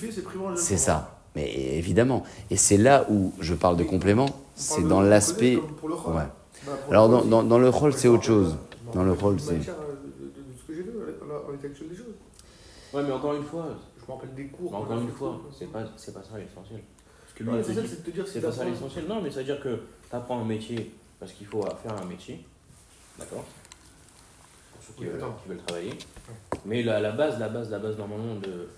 [0.56, 1.20] c'est ça.
[1.36, 2.24] Mais évidemment.
[2.50, 5.56] Et c'est là où je parle de complément, c'est dans l'aspect.
[5.58, 5.62] Ouais.
[6.66, 8.56] Bah, pour Alors le dans, rôle, dans, dans le rôle, c'est- autre chose.
[8.86, 9.54] Bah, Dans le rôle, c'est.
[9.58, 11.96] matière, euh, de, de- de ce que j'ai vu à la- à l'état actuel des
[11.96, 12.06] choses.
[12.94, 13.66] Ouais, mais encore une fois,
[14.12, 14.72] me rappelle des cours.
[14.72, 16.82] qu'on encore une fois, c'est pas, c'est pas ça l'essentiel.
[17.40, 19.06] L'essentiel, c'est de te dire que c'est pas ça l'essentiel.
[19.08, 22.46] Non, mais c'est-à-dire que tu apprends un métier parce qu'il faut faire un métier.
[23.18, 23.46] D'accord
[24.74, 25.94] Pour ceux qui, veulent, qui veulent travailler.
[26.66, 28.70] Mais la, la base, la base, la base normalement de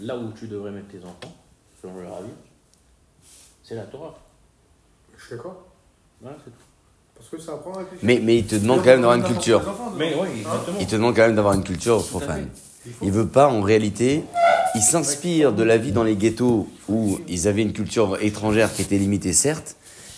[0.00, 1.34] là où tu devrais mettre tes enfants,
[1.80, 2.30] selon leur avis,
[3.62, 4.18] c'est la Torah.
[5.16, 5.66] Je suis d'accord.
[6.20, 6.56] Voilà, c'est tout.
[7.16, 7.82] Parce que ça apprend à.
[8.02, 9.62] Mais, mais il te demande quand même d'avoir une culture.
[9.96, 10.78] Mais oui, exactement.
[10.80, 12.48] Il te demande quand même d'avoir une culture Tout à profane.
[13.02, 14.24] Il veut pas, en réalité,
[14.74, 18.82] il s'inspire de la vie dans les ghettos où ils avaient une culture étrangère qui
[18.82, 19.76] était limitée, certes,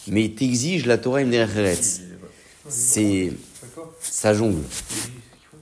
[0.09, 2.03] mais il t'exige la Torah Imner Eretz.
[2.69, 3.33] C'est.
[3.63, 3.93] D'accord.
[4.01, 4.57] Ça jongle.
[4.57, 5.57] Il dit ce qu'il faut.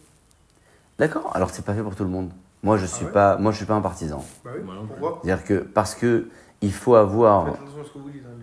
[0.98, 2.30] D'accord, alors c'est pas fait pour tout le monde.
[2.62, 4.24] Moi, je suis ouais pas, moi, je suis pas un partisan.
[4.44, 6.28] Bah oui, pourquoi C'est-à-dire que parce que
[6.60, 7.46] il faut avoir.
[7.46, 7.58] Hein.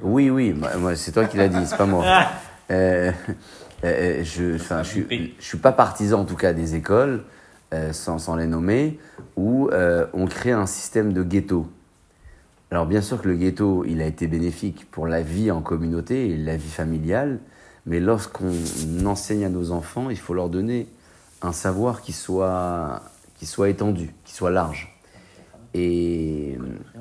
[0.02, 2.06] Oui, oui, moi, c'est toi qui l'as dit, c'est pas moi.
[2.70, 3.14] Euh,
[3.86, 7.24] euh, je, enfin, je, suis, je suis pas partisan en tout cas des écoles,
[7.74, 8.98] euh, sans, les nommer,
[9.36, 11.68] où euh, on crée un système de ghetto.
[12.72, 16.30] Alors bien sûr que le ghetto, il a été bénéfique pour la vie en communauté
[16.30, 17.40] et la vie familiale,
[17.86, 20.88] mais lorsqu'on enseigne à nos enfants, il faut leur donner
[21.42, 23.02] un savoir qui soit,
[23.38, 24.98] qui soit étendu, qui soit large.
[25.74, 26.58] Et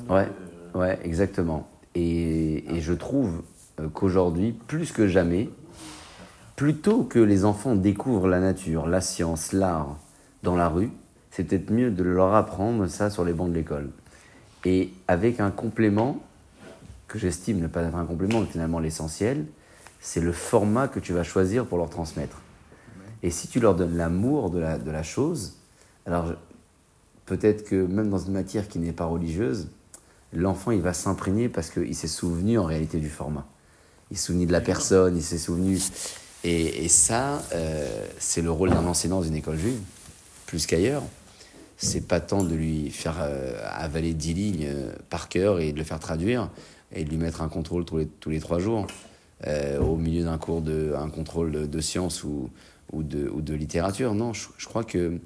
[0.08, 0.28] ouais,
[0.74, 1.68] ouais, exactement.
[1.94, 3.42] Et, et je trouve
[3.78, 5.48] euh, qu'aujourd'hui, plus que jamais,
[6.56, 9.96] plutôt que les enfants découvrent la nature, la science, l'art
[10.46, 10.90] dans la rue,
[11.30, 13.90] c'est peut-être mieux de leur apprendre ça sur les bancs de l'école.
[14.64, 16.20] Et avec un complément,
[17.08, 19.44] que j'estime ne pas être un complément, mais finalement l'essentiel,
[20.00, 22.40] c'est le format que tu vas choisir pour leur transmettre.
[23.22, 25.56] Et si tu leur donnes l'amour de la, de la chose,
[26.06, 26.32] alors
[27.26, 29.68] peut-être que même dans une matière qui n'est pas religieuse,
[30.32, 33.46] l'enfant il va s'imprégner parce qu'il s'est souvenu en réalité du format.
[34.10, 35.78] Il s'est souvenu de la personne, il s'est souvenu.
[36.44, 39.80] Et, et ça, euh, c'est le rôle d'un enseignant dans une école juive,
[40.46, 41.02] plus qu'ailleurs.
[41.78, 45.78] C'est pas tant de lui faire euh, avaler 10 lignes euh, par cœur et de
[45.78, 46.48] le faire traduire
[46.92, 48.86] et de lui mettre un contrôle tous les, tous les trois jours
[49.46, 52.48] euh, au milieu d'un cours de un contrôle de, de sciences ou,
[52.92, 54.14] ou, de, ou de littérature.
[54.14, 55.18] Non, je, je crois que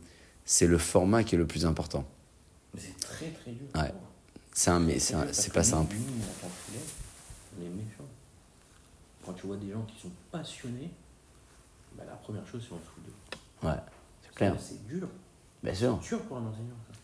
[0.44, 2.04] c'est le format qui est le plus important.
[2.76, 3.66] C'est très très dur.
[3.76, 3.92] Ouais.
[4.52, 5.94] C'est un, mais c'est un- c'est pas simple.
[7.58, 8.04] méchants.
[9.24, 10.90] Quand tu vois des gens qui sont passionnés,
[11.96, 13.68] bah, la première chose, c'est on se fout d'eux.
[13.68, 13.76] Ouais,
[14.48, 14.56] clair.
[14.60, 15.06] C'est dur.
[15.62, 15.98] Bien sûr.
[16.02, 16.76] C'est dur pour un enseignant.
[16.90, 16.98] ça.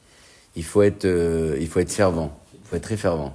[0.57, 2.33] Il faut être, euh, il faut être fervent.
[2.55, 3.35] Il faut être très fervent.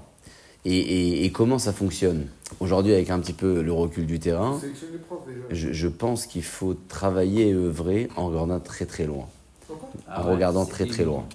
[0.66, 2.28] Et, et- et comment ça fonctionne?
[2.60, 4.60] Aujourd'hui, avec un petit peu le recul du terrain,
[5.08, 5.40] profs déjà.
[5.50, 9.28] je, je pense qu'il faut travailler et œuvrer en regardant très très loin.
[9.68, 9.90] Pourquoi?
[10.08, 11.26] Ah en ouais, regardant très très loin.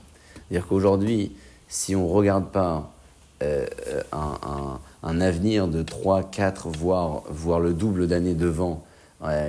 [0.48, 1.32] C'est-à-dire qu'aujourd'hui,
[1.68, 2.92] si on ne regarde pas
[3.42, 3.66] euh,
[4.12, 8.84] un, un- un avenir de 3, 4, voire, voire le double d'années devant,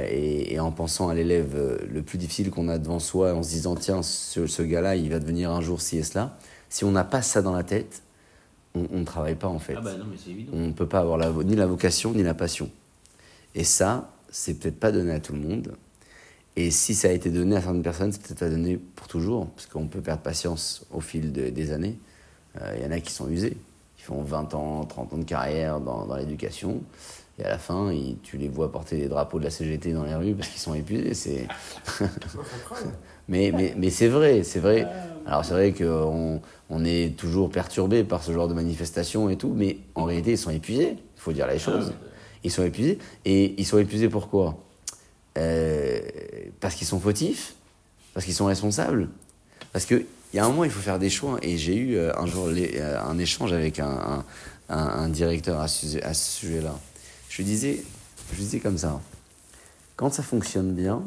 [0.10, 3.44] et, et en pensant à l'élève euh, le plus difficile qu'on a devant soi, en
[3.44, 6.38] se disant, tiens, ce, ce gars-là, il va devenir un jour ci et cela,
[6.70, 8.02] si on n'a pas ça dans la tête,
[8.76, 9.74] on ne travaille pas en fait.
[9.78, 10.52] Ah bah non, mais c'est évident.
[10.54, 12.70] On ne peut pas avoir la, ni la vocation ni la passion.
[13.56, 15.74] Et ça, c'est peut-être pas donné à tout le monde.
[16.56, 19.48] Et si ça a été donné à certaines personnes, c'est peut-être pas donné pour toujours,
[19.50, 21.98] parce qu'on peut perdre patience au fil de- des années.
[22.62, 23.58] Euh, Il y en a qui sont usés.
[23.98, 26.82] Ils font 20 ans, 30 ans de carrière dans, l'éducation.
[27.40, 27.92] Et à la fin,
[28.24, 30.74] tu les vois porter les drapeaux de la CGT dans les rues parce qu'ils sont
[30.74, 31.14] épuisés.
[31.14, 31.48] C'est...
[33.30, 34.88] Mais, mais, mais c'est vrai, c'est vrai.
[35.26, 39.52] Alors c'est vrai qu'on on est toujours perturbé par ce genre de manifestations et tout,
[39.54, 41.92] mais en réalité ils sont épuisés, il faut dire les choses.
[42.44, 43.00] Ils sont épuisés.
[43.26, 44.58] Et ils sont épuisés pourquoi?
[45.38, 46.00] Euh,
[46.60, 47.56] Parce qu'ils sont fautifs
[48.14, 49.10] Parce qu'ils sont responsables
[49.72, 50.06] Parce qu'il
[50.38, 51.39] y a un moment, il faut faire des choix.
[51.41, 54.23] Et j'ai eu euh, un jour euh, un échange avec un,
[54.69, 56.76] un, directeur à ce, à ce sujet-là.
[57.30, 57.84] Je lui disais,
[58.32, 59.02] je lui disais comme ça,
[59.95, 61.02] quand ça fonctionne bien,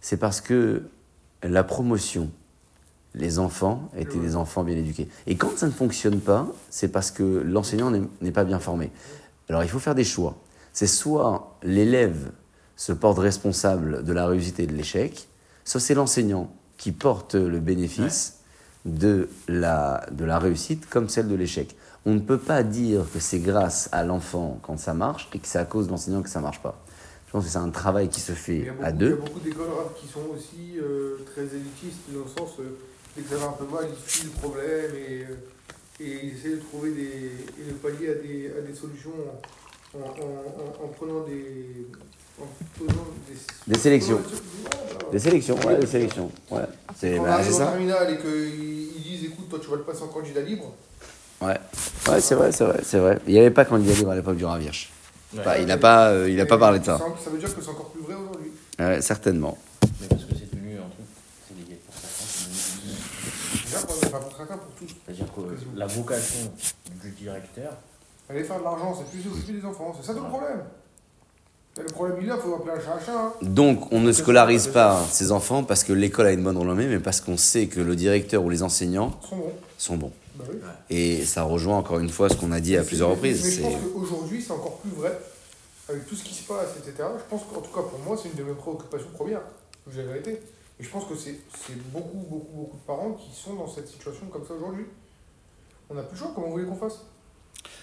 [0.00, 0.82] c'est parce que
[1.42, 2.30] la promotion,
[3.14, 5.08] les enfants étaient des enfants bien éduqués.
[5.26, 8.90] Et quand ça ne fonctionne pas, c'est parce que l'enseignant n'est pas bien formé.
[9.48, 10.36] Alors il faut faire des choix.
[10.72, 12.32] C'est soit l'élève
[12.74, 15.28] se porte responsable de la réussite et de l'échec,
[15.64, 18.40] soit c'est l'enseignant qui porte le bénéfice
[18.84, 21.76] de, la, de la réussite comme celle de l'échec.
[22.04, 25.48] On ne peut pas dire que c'est grâce à l'enfant quand ça marche et que
[25.48, 26.80] c'est à cause de l'enseignant que ça marche pas.
[27.26, 29.14] Je pense que c'est un travail qui se fait beaucoup, à il y a deux.
[29.16, 29.66] beaucoup d'écoles
[30.00, 32.78] qui sont aussi euh, très élitistes, dans le sens, euh,
[33.16, 35.34] dès que ça va un peu mal, ils fuient le problème et, euh,
[35.98, 39.10] et ils essaient de trouver des, et de pallier à des, à des solutions
[39.94, 41.88] en, en, en, en prenant des.
[43.66, 44.20] Des, sélections.
[45.10, 46.30] Des sélections, ouais, des sélections.
[46.50, 46.60] Ouais,
[46.98, 47.66] c'est bah, c'est ça.
[47.66, 50.72] terminale et qu'ils ils disent écoute, toi tu vas le passer en candidat libre,
[51.40, 51.58] Ouais,
[52.08, 53.18] ouais c'est vrai, c'est vrai, c'est vrai.
[53.26, 54.90] Il n'y avait pas candidat libre à l'époque du Ravirch.
[55.34, 55.44] Ouais.
[55.44, 56.98] Bah, il n'a pas, euh, il a pas parlé de ça.
[57.22, 58.52] ça veut dire que c'est encore plus vrai aujourd'hui.
[58.78, 59.58] Ouais, certainement.
[60.00, 61.06] Mais parce que c'est devenu un truc,
[61.48, 64.94] c'est des pour certains, c'est pas pour chacun, pour tous.
[65.04, 66.52] C'est-à-dire que la vocation
[67.02, 67.72] du directeur,
[68.28, 70.64] Aller faire de l'argent, c'est plus s'occuper des enfants, c'est ça le problème.
[71.78, 73.12] Le problème, il là, faut appeler un chat un chat.
[73.18, 73.32] hein.
[73.42, 76.98] Donc, on ne scolarise pas ses enfants parce que l'école a une bonne renommée, mais
[77.00, 79.52] parce qu'on sait que le directeur ou les enseignants sont bons.
[79.76, 80.12] sont bons.
[80.36, 80.56] Bah oui.
[80.88, 83.44] Et ça rejoint encore une fois ce qu'on a dit à plusieurs reprises.
[83.44, 85.18] Mais je pense c'est- qu'aujourd'hui, c'est encore plus vrai.
[85.88, 87.08] Avec tout ce qui se passe, etc.
[87.18, 89.42] Je pense qu'en tout cas, pour moi, c'est une de mes préoccupations premières.
[89.90, 90.40] Je la vérité.
[90.80, 93.88] Et je pense que c'est c'est beaucoup, beaucoup, beaucoup de parents qui sont dans cette
[93.88, 94.86] situation comme ça aujourd'hui.
[95.90, 97.00] On n'a plus le choix, comment vous voulez qu'on fasse?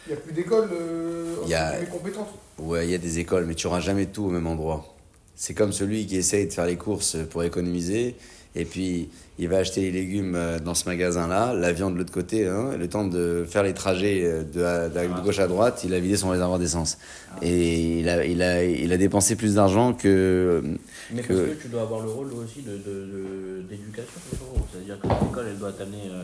[0.07, 2.27] Il n'y a plus d'école euh, Il y a- compétentes.
[2.59, 4.85] Ouais, il y a des écoles, mais tu n'auras jamais tout au même endroit.
[5.35, 8.15] c'est comme celui qui essaye de faire les courses pour économiser,
[8.55, 9.09] et puis
[9.39, 12.77] il va acheter les légumes euh, dans ce magasin-là, la viande de l'autre côté, hein,
[12.77, 15.99] le temps de faire les trajets euh, de, de- de gauche à droite, il a
[15.99, 16.99] vidé son réservoir d'essence.
[17.41, 20.61] Et il a, il, a, il a dépensé plus d'argent que...
[21.11, 24.67] Mais que- parce que tu dois avoir le rôle aussi de, de- de- d'éducation, frérot.
[24.71, 26.09] c'est-à-dire que l'école, elle doit t'amener.
[26.11, 26.23] euh,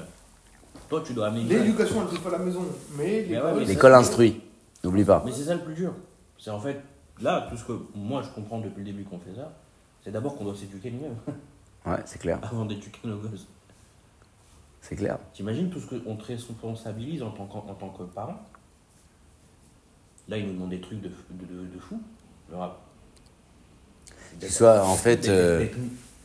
[0.90, 1.44] Toi, tu dois amener.
[1.44, 2.62] L'éducation, elle ne fait pas la maison.
[2.98, 4.42] Mais Mais ouais, mais L'école instruit,
[4.84, 5.22] n'oublie pas.
[5.26, 5.94] Mais c'est ça le plus dur.
[6.38, 6.82] C'est en fait,
[7.22, 9.52] là, tout ce que moi je comprends depuis le début qu'on fait ça,
[10.04, 11.16] c'est d'abord qu'on doit s'éduquer nous-mêmes
[11.86, 13.46] Ouais, c'est clair, avant d'éduquer nos gosses.
[14.82, 15.18] c'est clair.
[15.34, 18.40] T'imagines tout ce qu'on te responsabilise en tant, qu'en- en tant que parent?
[20.28, 22.00] Là, ils nous demandent des trucs de, de, de, de fou.
[22.52, 22.78] Le rap.
[24.40, 25.68] Tu sois en fait euh,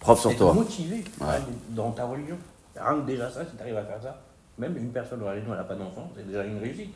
[0.00, 0.52] propre sur toi.
[0.52, 1.26] motivé Ouais.
[1.70, 2.36] dans ta religion.
[2.76, 4.20] Rien que déjà ça, si tu arrives à faire ça,
[4.58, 6.92] même une personne dans la religion, elle n'a pas d'enfant, c'est déjà une réussite.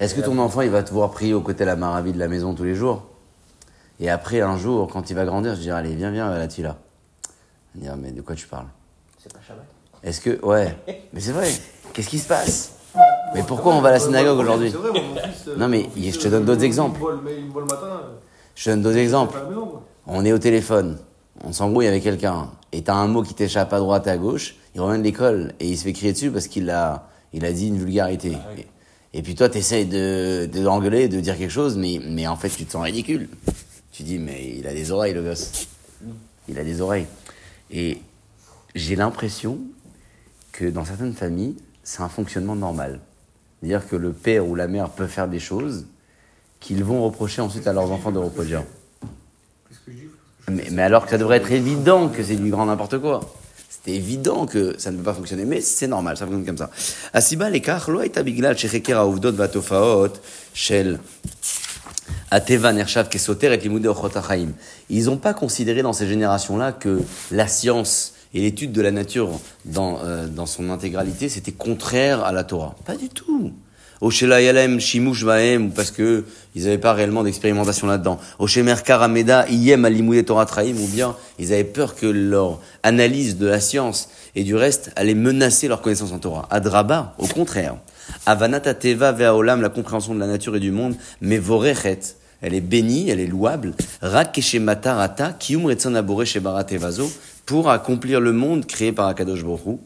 [0.00, 2.18] Est-ce que ton enfant, il va te voir prier aux côtés de la maraville de
[2.18, 3.04] la maison tous les jours?
[4.00, 6.62] Et après, un jour, quand il va grandir, je dirais, allez, viens, viens, là, tu
[6.62, 6.76] là.
[7.74, 8.66] Il va dire, mais de quoi tu parles?
[9.18, 9.64] C'est pas Shabbat.
[10.04, 10.44] Est-ce que.
[10.44, 10.76] Ouais,
[11.12, 11.50] mais c'est vrai.
[11.92, 12.74] Qu'est-ce qui se passe?
[13.34, 14.72] Mais pourquoi on va à la synagogue aujourd'hui?
[14.72, 17.00] euh, Non, mais fils, je te euh, donne d'autres exemples.
[17.00, 17.86] vole, mais il me vole le matin.
[17.86, 18.14] euh,
[18.54, 19.36] Je te donne d'autres exemples.
[19.36, 19.56] à la.
[20.06, 20.98] On est au téléphone,
[21.44, 24.54] on s'embrouille avec quelqu'un, et t'as un mot qui t'échappe à droite et à gauche,
[24.74, 27.52] il revient de l'école et il se fait crier dessus parce qu'il a, il a
[27.52, 28.32] dit une vulgarité.
[28.34, 28.66] Ah oui.
[29.12, 32.36] et, et puis toi, t'essayes de, de l'engueuler, de dire quelque chose, mais, mais en
[32.36, 33.28] fait, tu te sens ridicule.
[33.92, 35.66] Tu dis, mais il a des oreilles, le gosse.
[36.48, 37.06] Il a des oreilles.
[37.70, 37.98] Et
[38.74, 39.58] j'ai l'impression
[40.52, 43.00] que dans certaines familles, c'est un fonctionnement normal.
[43.60, 45.86] C'est-à-dire que le père ou la mère peuvent faire des choses
[46.60, 48.62] qu'ils vont reprocher ensuite à leurs enfants de reproduire.
[49.68, 50.08] Qu'est-ce que je dis?
[50.48, 53.20] Mais, mais alors que ça devrait être évident que c'est du grand n'importe quoi.
[53.88, 56.68] C'est évident que ça ne peut pas fonctionner, mais c'est normal, ça fonctionne comme ça.
[57.14, 57.58] Asiba lo
[60.52, 61.00] shel
[62.30, 64.10] atevan ershav kesoter et limude ochot
[64.90, 69.30] Ils n'ont pas considéré dans ces générations-là que la science et l'étude de la nature
[69.64, 72.76] dans, euh, dans son intégralité, c'était contraire à la Torah.
[72.84, 73.54] Pas du tout.
[74.00, 78.18] Au Shela Yalem Shimush Bahem, ou parce que ils n'avaient pas réellement d'expérimentation là-dedans.
[78.38, 83.38] Au Shemerkar Ameda Iyem Alimouye Torah Traim, ou bien ils avaient peur que leur analyse
[83.38, 86.46] de la science et du reste allait menacer leur connaissance en Torah.
[86.50, 87.76] Adraba, au contraire.
[88.24, 92.00] Avanata Teva Ve'aolam, la compréhension de la nature et du monde, mais Vorechet,
[92.40, 93.74] elle est bénie, elle est louable.
[94.00, 97.10] Rak Keshemata Rata, Kiyum Retzon Abore Shebara Tevazo,
[97.46, 99.76] pour accomplir le monde créé par Akadosh Baruch Hu.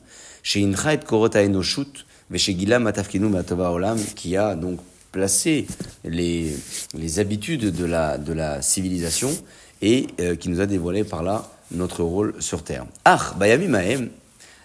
[0.43, 2.05] Chez Incha et Korota Enoshut,
[2.39, 4.79] chez Gila Matafkinu Matova Olam, qui a donc
[5.11, 5.67] placé
[6.05, 6.55] les,
[6.95, 9.31] les habitudes de la, de la civilisation
[9.83, 12.87] et euh, qui nous a dévoilé par là notre rôle sur Terre.
[13.05, 14.09] Ah, Bayami Mahem.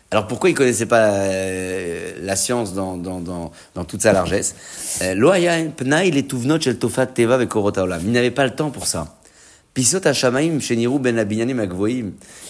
[0.10, 4.56] Alors pourquoi il connaissait pas euh, la science dans, dans, dans, dans toute sa largesse?
[5.02, 5.14] Euh.
[5.14, 5.20] Il
[8.12, 9.17] n'avait pas le temps pour ça.
[9.78, 10.00] Pisot
[11.00, 11.30] ben.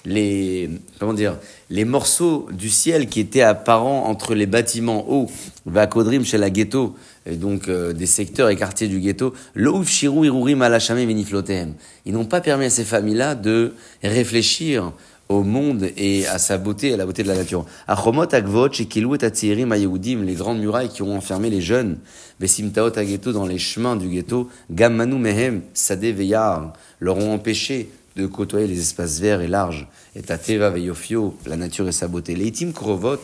[0.06, 1.36] Les, comment dire,
[1.70, 5.30] les morceaux du ciel qui étaient apparents entre les bâtiments hauts,
[5.66, 10.28] vakodrim chez la ghetto, et donc euh, des secteurs et quartiers du ghetto, lo shiru
[10.28, 11.74] irurim alashame veniflotem.
[12.06, 14.94] Ils n'ont pas permis à ces familles-là de réfléchir
[15.30, 17.66] au monde et à sa beauté, à la beauté de la nature.
[17.88, 21.98] Achomot agvot, shekilu et atzierim ayehudim, les grandes murailles qui ont enfermé les jeunes,
[22.40, 28.26] besimtaot ghetto dans les chemins du ghetto, gammanu mehem, sade veyar, leur ont empêché de
[28.26, 29.88] côtoyer les espaces verts et larges.
[30.16, 32.36] Et tateva veyofio, la nature et sa beauté.
[32.36, 33.20] Leitim krovot,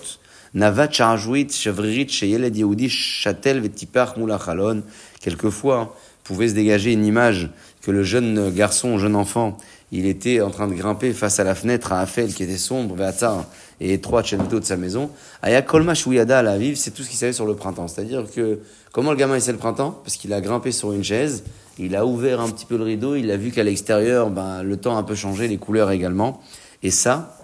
[0.53, 2.55] navat charjouit, chevririt, sheyeled
[2.89, 4.83] chatel vetipach moulachalon.
[5.19, 7.49] Quelquefois, pouvait se dégager une image
[7.81, 9.57] que le jeune garçon, jeune enfant,
[9.93, 12.95] il était en train de grimper face à la fenêtre à Afel qui était sombre,
[12.95, 13.45] Véatzar,
[13.79, 15.11] et étroite chez de sa maison.
[15.43, 17.87] Aya Kolma Shuyada à la vive, c'est tout ce qu'il savait sur le printemps.
[17.87, 18.59] C'est-à-dire que,
[18.91, 19.91] comment le gamin il sait le printemps?
[20.03, 21.43] Parce qu'il a grimpé sur une chaise,
[21.77, 24.77] il a ouvert un petit peu le rideau, il a vu qu'à l'extérieur, ben, le
[24.77, 26.41] temps a un peu changé, les couleurs également.
[26.81, 27.37] Et ça,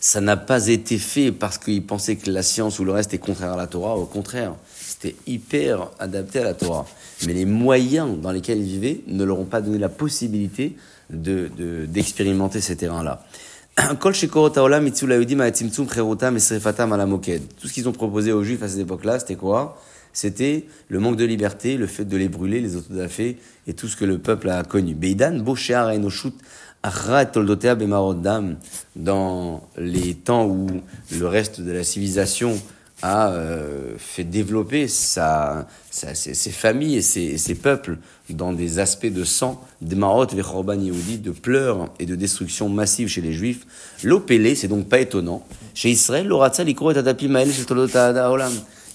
[0.00, 3.18] ça n'a pas été fait parce qu'il pensait que la science ou le reste est
[3.18, 3.94] contraire à la Torah.
[3.94, 4.54] Au contraire,
[5.02, 6.86] c'était hyper adapté à la Torah.
[7.26, 10.76] Mais les moyens dans lesquels ils vivaient ne leur ont pas donné la possibilité
[11.10, 13.24] de, de- d'expérimenter ces terrains-là.
[17.60, 19.80] Tout ce qu'ils ont proposé aux juifs à cette époque-là, c'était quoi?
[20.12, 23.96] C'était le manque de liberté, le fait de les brûler, les autodafés, et tout ce
[23.96, 24.94] que le peuple a connu.
[28.94, 30.66] Dans les temps où
[31.10, 32.60] le reste de la civilisation
[33.02, 37.98] a euh, fait développer sa, sa- ses, familles et ses, ses peuples
[38.30, 40.40] dans des aspects de sang, des marot, des
[40.80, 43.66] yehudi, de pleurs et de destruction massive chez les juifs.
[44.02, 45.44] L'opélé, c'est donc pas étonnant.
[45.74, 46.94] Chez Israël, l'oratza likro et
[47.66, 48.52] toldot ha'olam.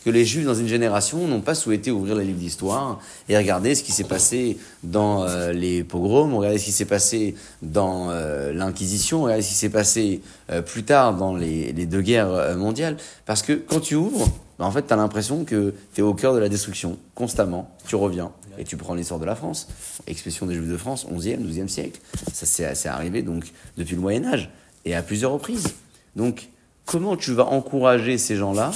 [0.08, 3.76] Que les Juifs dans une génération n'ont pas souhaité ouvrir les livres d'histoire et regarder
[3.76, 8.54] ce qui s'est passé dans euh, les pogroms, regarder ce qui s'est passé dans euh,
[8.54, 12.96] l'Inquisition, regarder ce qui s'est passé euh, plus tard dans les, deux guerres mondiales.
[13.26, 16.14] Parce que quand tu ouvres, bah, en fait, tu as l'impression que tu es au
[16.14, 17.70] cœur de la destruction, constamment.
[17.86, 19.68] Tu reviens et tu prends l'histoire de la France,
[20.08, 22.00] expression des Juifs de France, 11e, 12e siècle.
[22.32, 24.50] Ça c'est arrivé donc depuis le Moyen Âge
[24.86, 25.74] et à plusieurs reprises.
[26.16, 26.48] Donc,
[26.86, 28.72] comment tu vas encourager ces gens-là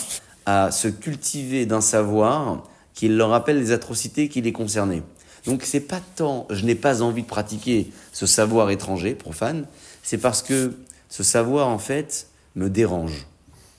[0.52, 5.04] à se cultiver d'un savoir qui leur rappelle les atrocités qui les concernaient
[5.46, 9.66] Donc, c'est pas tant je n'ai pas envie de pratiquer ce savoir étranger, profane,
[10.04, 10.74] c'est parce que
[11.10, 13.26] ce savoir, en fait, me dérange.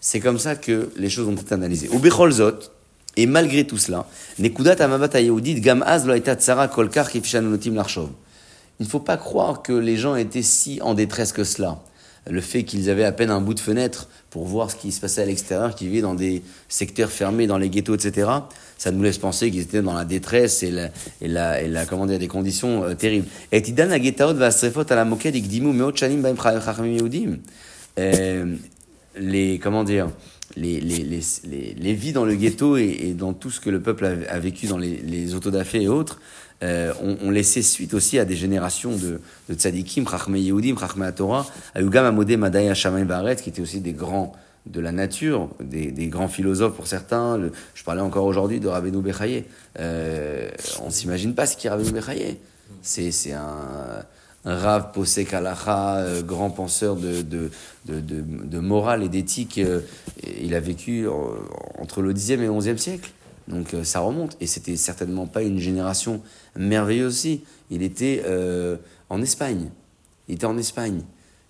[0.00, 1.88] C'est comme ça que les choses ont été analysées.
[1.90, 2.58] Au Becholzot,
[3.16, 4.06] et malgré tout cela,
[4.38, 5.12] Nekudat Amavat
[5.60, 6.06] Gam Az
[6.38, 7.10] Tsara Kolkar
[7.66, 8.08] Larshov.
[8.80, 11.82] Il ne faut pas croire que les gens étaient si en détresse que cela
[12.30, 15.00] le fait qu'ils avaient à peine un bout de fenêtre pour voir ce qui se
[15.00, 18.30] passait à l'extérieur, qu'ils vivaient dans des secteurs fermés, dans les ghettos, etc.,
[18.78, 22.04] ça nous laisse penser qu'ils étaient dans la détresse et la, et la, et comment
[22.04, 23.28] dire, des conditions euh, terribles.
[23.52, 25.36] Et Tidan va à la moquette.
[27.98, 28.56] Euh,
[29.16, 30.08] les, comment dire,
[30.56, 34.04] les, les, les, les, vies dans le ghetto et, dans tout ce que le peuple
[34.04, 36.20] a, a vécu dans les, les autodafés et autres,
[36.62, 41.46] euh, ont, laissé suite aussi à des générations de, de tzadikim, Chachme Yehudim, Chachme Torah,
[41.74, 44.32] Ayugam Amodé Madai Hashamayim Baret, qui étaient aussi des grands
[44.66, 47.40] de la nature, des, grands philosophes pour certains.
[47.74, 49.44] je parlais encore aujourd'hui de Rabbeinu Bechaye.
[49.78, 50.48] Euh,
[50.84, 52.38] on s'imagine pas ce qu'est Rabbeinu Bechaye.
[52.80, 54.04] C'est, un,
[54.44, 54.92] un Rav
[55.32, 59.58] Alacha, euh, grand penseur de, morale et d'éthique.
[59.58, 59.80] Euh,
[60.40, 61.06] il a vécu
[61.78, 63.10] entre le 10e et le 11e siècle.
[63.52, 64.36] Donc euh, ça remonte.
[64.40, 66.20] Et c'était certainement pas une génération
[66.56, 67.42] merveilleuse aussi.
[67.70, 68.76] Il était euh,
[69.08, 69.68] en Espagne.
[70.28, 71.02] Il était en Espagne.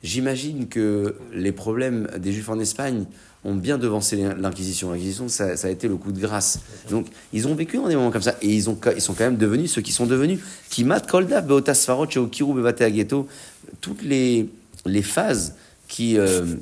[0.03, 3.05] J'imagine que les problèmes des Juifs en Espagne
[3.45, 4.91] ont bien devancé l'Inquisition.
[4.91, 6.61] L'Inquisition, ça, a été le coup de grâce.
[6.91, 8.37] Donc, ils ont vécu dans des moments comme ça.
[8.43, 10.41] Et ils, ont, ils sont quand même devenus ceux qui sont devenus.
[10.71, 13.29] Kimat, Kolda, Beotas Farot, Kiru, Bebate Ghetto.
[13.81, 14.49] Toutes les,
[14.87, 15.55] les phases
[15.87, 16.19] qui.
[16.19, 16.57] Euh,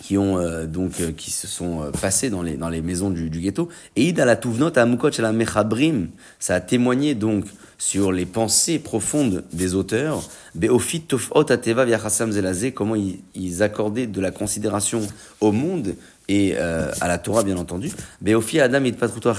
[0.00, 3.10] qui ont euh, donc euh, qui se sont euh, passés dans les dans les maisons
[3.10, 3.68] du, ghetto.
[3.96, 6.08] Et id la tuvnot à la mechabrim
[6.38, 7.44] ça a témoigné donc
[7.78, 10.22] sur les pensées profondes des auteurs.
[10.54, 15.00] Beofit tofot ateva viachasam zelazé comment ils, accordaient de la considération
[15.40, 15.94] au monde
[16.28, 17.90] et à la Torah bien entendu.
[18.20, 19.30] Beofi adam et patruto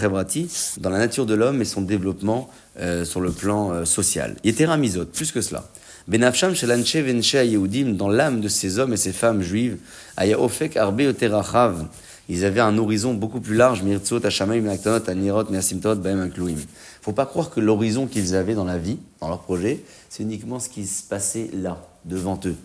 [0.77, 2.49] dans la nature de l'homme et son développement
[3.03, 4.35] sur le plan social.
[4.43, 5.69] Yetera misot plus que cela
[6.07, 9.77] Benafsham shelanche venche Yehudim, dans l'âme de ces hommes et ces femmes juives,
[10.17, 11.85] aya ofek arbe oterachav.
[12.27, 16.57] Ils avaient un horizon beaucoup plus large, mirtzot, hashamayim, aktanot, anirot, baem, incluim.
[17.01, 20.59] Faut pas croire que l'horizon qu'ils avaient dans la vie, dans leur projet, c'est uniquement
[20.59, 22.55] ce qui se passait là, devant eux,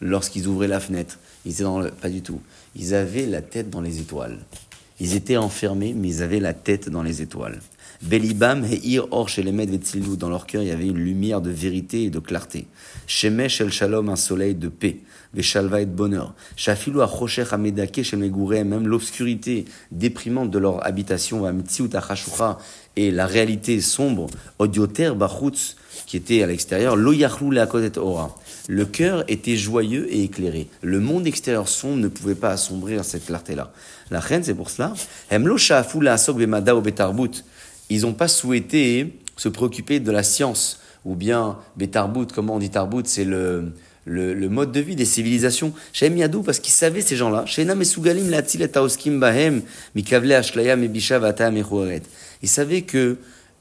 [0.00, 1.18] lorsqu'ils ouvraient la fenêtre.
[1.44, 1.90] Ils étaient dans le...
[1.90, 2.40] Pas du tout.
[2.76, 4.38] Ils avaient la tête dans les étoiles.
[5.00, 7.60] Ils étaient enfermés, mais ils avaient la tête dans les étoiles.
[8.02, 12.04] Belibam ir or chez les Dans leur cœur, il y avait une lumière de vérité
[12.04, 12.66] et de clarté.
[13.06, 15.00] Shemesh el shalom, un soleil de paix.
[15.34, 16.34] Veshalva et de bonheur.
[16.56, 22.58] Shafilou achocher amedake chez même l'obscurité déprimante de leur habitation, amitziut achashucha,
[22.96, 28.34] et la réalité sombre, odioter bachutz, qui était à l'extérieur, lo la ora.
[28.68, 30.68] Le cœur était joyeux et éclairé.
[30.82, 33.72] Le monde extérieur sombre ne pouvait pas assombrir cette clarté-là.
[34.10, 34.94] La reine, c'est pour cela.
[35.30, 35.56] Hemlo
[36.00, 36.74] la asok bemada
[37.90, 42.70] ils n'ont pas souhaité se préoccuper de la science, ou bien Betarbout, comment on dit
[42.70, 43.72] Tarbout, c'est le,
[44.04, 45.72] le, mode de vie des civilisations.
[45.92, 47.44] Shem Yadou, parce qu'ils savaient ces gens-là.
[52.42, 53.18] Ils savaient que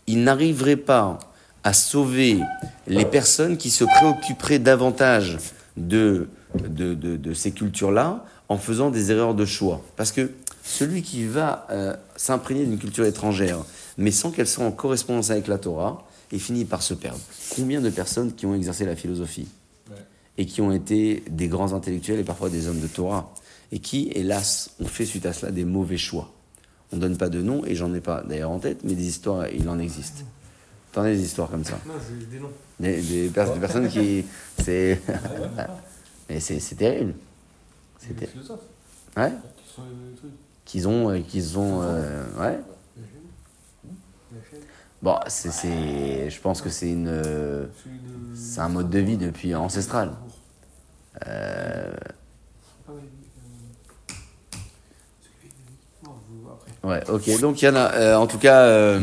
[0.08, 1.20] ils n'arriveraient pas
[1.63, 2.39] à sauver
[2.88, 5.38] les personnes qui se préoccuperaient davantage
[5.78, 6.28] de,
[6.68, 9.82] de, de, de ces cultures-là en faisant des erreurs de choix.
[9.96, 10.32] Parce que
[10.63, 13.60] celui qui va euh, s'imprégner d'une culture étrangère,
[14.00, 17.20] mais sans qu'elle soit en correspondance avec la Torah, et finit par se perdre.
[17.56, 19.48] Combien de personnes qui ont exercé la philosophie
[20.38, 23.34] et qui ont été des grands intellectuels et parfois des hommes de Torah
[23.72, 26.32] et qui, hélas, ont fait suite à cela des mauvais choix?
[26.92, 29.08] On ne donne pas de nom et j'en ai pas d'ailleurs en tête, mais des
[29.08, 30.24] histoires, il en existe.
[30.92, 31.80] T'en as des histoires comme ça?
[31.86, 31.94] Non,
[32.32, 32.52] des noms.
[32.80, 34.26] Des, des, personnes qui.
[34.58, 35.00] C'est.
[36.30, 37.14] mais c'est terrible.
[38.00, 38.22] C'était.
[38.22, 38.60] Des philosophes.
[39.16, 39.32] Ouais.
[39.58, 40.32] Qui sont les trucs.
[40.66, 41.22] Qu'ils ont.
[41.22, 42.60] Qu'ils ont euh, ouais.
[45.02, 47.22] Bon, c'est, je pense que c'est une,
[48.36, 50.12] c'est un mode de vie depuis ancestral.
[51.28, 51.93] Euh...
[56.84, 57.39] Ouais, ok.
[57.39, 58.62] Donc il y en a, euh, en tout cas.
[58.62, 59.00] Euh,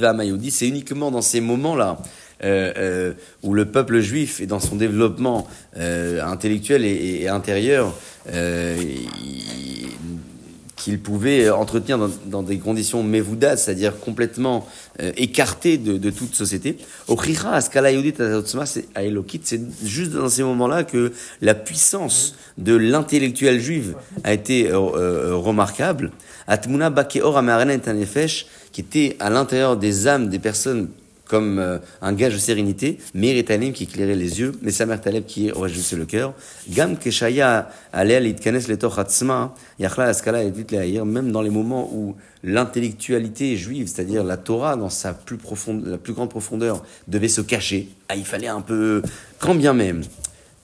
[0.00, 0.14] va
[0.50, 1.98] c'est uniquement dans ces moments-là
[2.44, 3.12] euh, euh,
[3.42, 5.46] où le peuple juif est dans son développement
[5.76, 7.94] euh, intellectuel et, et intérieur,
[8.32, 8.76] euh,
[10.76, 14.68] qu'il pouvait entretenir dans, dans des conditions mévoudas, c'est-à-dire complètement
[15.00, 15.10] euh,
[15.78, 16.76] de, de toute société.
[17.54, 18.86] Askala Yehudit Azotzma, c'est
[19.82, 26.12] juste dans ces moments-là que la puissance de l'intellectuel juif a été euh, euh, remarquable.
[26.46, 27.42] Atmuna Bakeor
[27.82, 30.88] Tanefesh, qui était à l'intérieur des âmes des personnes
[31.26, 35.24] comme euh, un gage de sérénité, Meir Etanim qui éclairait les yeux, mais Samer Taleb
[35.26, 36.34] qui réjouissait le cœur,
[36.68, 42.14] Gam Keshaya Alel Itkanes Letoch Hatzma, Yachla Askala et Leahir, même dans les moments où
[42.44, 45.38] l'intellectualité juive, c'est-à-dire la Torah dans sa plus
[46.12, 49.02] grande profondeur, devait se cacher, ah, il fallait un peu,
[49.38, 50.02] quand bien même,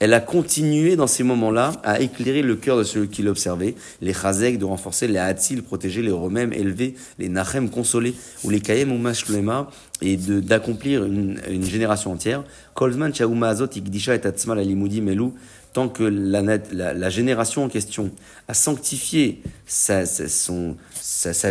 [0.03, 4.11] elle a continué dans ces moments-là à éclairer le cœur de ceux qui l'observaient, les
[4.13, 8.91] chazek de renforcer, les hatzil protéger, les remem élever, les nachem consoler, ou les kayem
[8.91, 9.69] ou mashlema,
[10.01, 12.43] et d'accomplir une, génération entière.
[12.73, 15.35] Kolzman azot ikdisha et atzma la melou,
[15.71, 18.11] tant que la, génération en question
[18.49, 20.03] a sanctifié sa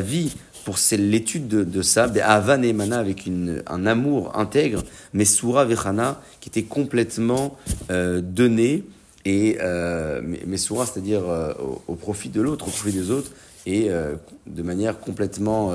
[0.02, 0.30] vie
[0.64, 4.82] pour l'étude de, de ça, des Avan et Mana avec une, un amour intègre,
[5.12, 7.56] mais Soura Vechana qui était complètement
[7.90, 8.84] euh, donné
[9.24, 13.10] et euh, mais, mais Soura, c'est-à-dire euh, au, au profit de l'autre, au profit des
[13.10, 13.30] autres
[13.66, 14.14] et euh,
[14.46, 15.72] de manière complètement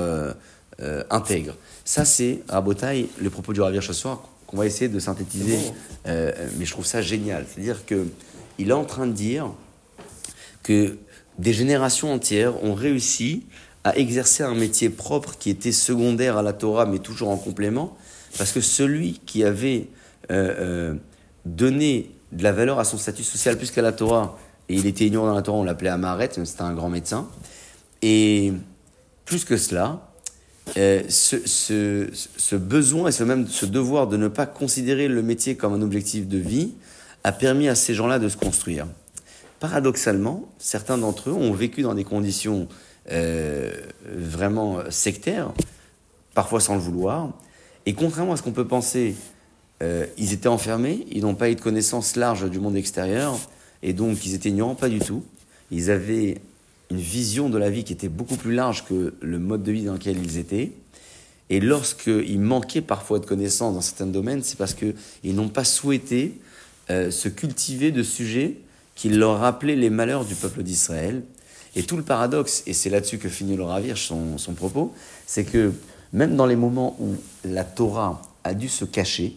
[1.10, 1.54] intègre.
[1.84, 5.58] Ça, c'est Rabotai, le propos du Ravir ce soir qu'on va essayer de synthétiser,
[6.06, 7.44] mais je trouve ça génial.
[7.48, 8.06] C'est-à-dire que
[8.58, 9.50] il est en train de dire
[10.62, 10.98] que
[11.38, 13.44] des générations entières ont réussi
[13.96, 17.96] exercer un métier propre qui était secondaire à la Torah, mais toujours en complément,
[18.36, 19.88] parce que celui qui avait
[20.30, 20.94] euh, euh,
[21.44, 25.06] donné de la valeur à son statut social plus qu'à la Torah, et il était
[25.06, 27.28] ignorant dans la Torah, on l'appelait Amaret, c'était un grand médecin,
[28.02, 28.52] et
[29.24, 30.10] plus que cela,
[30.76, 35.22] euh, ce, ce, ce besoin et ce même ce devoir de ne pas considérer le
[35.22, 36.74] métier comme un objectif de vie
[37.24, 38.86] a permis à ces gens-là de se construire.
[39.60, 42.68] Paradoxalement, certains d'entre eux ont vécu dans des conditions
[43.10, 43.72] euh,
[44.04, 45.52] vraiment sectaires,
[46.34, 47.32] parfois sans le vouloir,
[47.86, 49.14] et contrairement à ce qu'on peut penser,
[49.82, 53.38] euh, ils étaient enfermés, ils n'ont pas eu de connaissance large du monde extérieur,
[53.82, 55.24] et donc ils étaient ignorants, pas du tout.
[55.70, 56.38] Ils avaient
[56.90, 59.84] une vision de la vie qui était beaucoup plus large que le mode de vie
[59.84, 60.72] dans lequel ils étaient.
[61.50, 66.34] Et lorsqu'ils manquaient parfois de connaissances dans certains domaines, c'est parce qu'ils n'ont pas souhaité
[66.90, 68.56] euh, se cultiver de sujets
[68.94, 71.22] qui leur rappelaient les malheurs du peuple d'Israël.
[71.78, 74.92] Et tout le paradoxe, et c'est là-dessus que finit le Ravir son, son propos,
[75.26, 75.72] c'est que
[76.12, 77.14] même dans les moments où
[77.44, 79.36] la Torah a dû se cacher,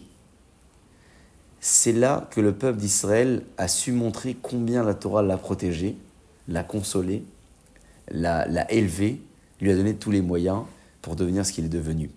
[1.60, 5.94] c'est là que le peuple d'Israël a su montrer combien la Torah l'a protégé,
[6.48, 7.22] l'a consolé,
[8.10, 9.22] l'a, l'a élevé,
[9.60, 10.62] lui a donné tous les moyens
[11.00, 12.10] pour devenir ce qu'il est devenu.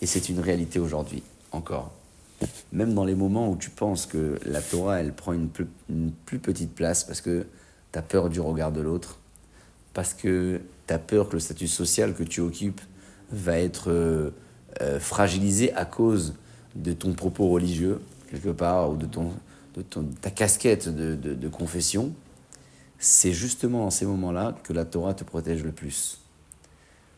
[0.00, 1.22] Et c'est une réalité aujourd'hui,
[1.52, 1.92] encore.
[2.72, 6.10] Même dans les moments où tu penses que la Torah, elle prend une plus, une
[6.10, 7.46] plus petite place parce que
[7.92, 9.20] tu as peur du regard de l'autre,
[9.98, 12.80] parce que tu as peur que le statut social que tu occupes
[13.32, 14.30] va être euh,
[14.80, 16.36] euh, fragilisé à cause
[16.76, 19.32] de ton propos religieux, quelque part, ou de, ton,
[19.74, 22.14] de ton, ta casquette de, de, confession,
[23.00, 26.20] c'est justement dans ces moments-là que la Torah te protège le plus.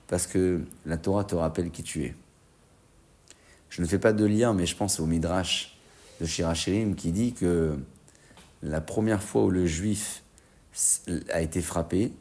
[0.07, 2.15] Parce que la Torah te rappelle qui tu es.
[3.69, 5.77] Je ne fais pas de lien, mais je pense au Midrash
[6.19, 7.77] de Shirachirim qui dit que
[8.63, 10.23] la première fois où le juif
[11.31, 12.13] a été frappé,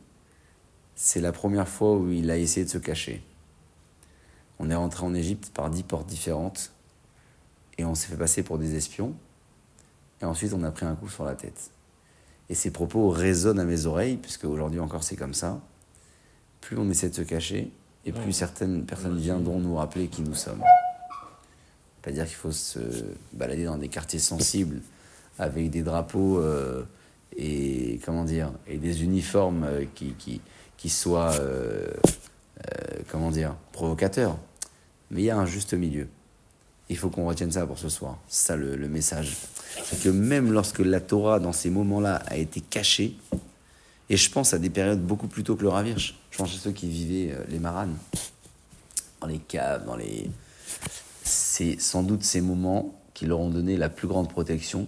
[1.02, 3.24] c'est la première fois où il a essayé de se cacher.
[4.60, 6.74] On est rentré en Égypte par dix portes différentes
[7.78, 9.16] et on s'est fait passer pour des espions.
[10.22, 11.72] Et ensuite, on a pris un coup sur la tête.
[12.50, 15.62] Et ces propos résonnent à mes oreilles, puisque aujourd'hui encore c'est comme ça.
[16.60, 17.72] Plus on essaie de se cacher,
[18.06, 18.32] et plus Ouais.
[18.34, 20.62] certaines personnes viendront nous rappeler qui nous sommes.
[22.02, 22.80] Pas dire qu'il faut se
[23.32, 24.82] balader dans des quartiers sensibles
[25.38, 26.84] avec des drapeaux euh,
[27.38, 30.42] et comment dire et des uniformes euh, qui, qui,
[30.80, 31.88] qui soient euh,
[32.58, 34.38] euh, comment dire provocateurs.
[35.12, 36.08] Mais il y a un juste milieu.
[36.88, 38.18] Il faut qu'on retienne ça pour ce soir.
[38.30, 39.36] C'est ça le, message.
[39.84, 43.16] C'est que même lorsque la Torah, dans ces moments-là, a été cachée,
[44.10, 46.58] et je pense à des périodes beaucoup plus tôt que le Ravirch, je pense à
[46.58, 47.96] ceux qui vivaient euh, les maranes,
[49.22, 50.32] dans les caves, dans les.
[51.24, 54.88] C'est sans doute ces moments qui leur ont donné la plus grande protection,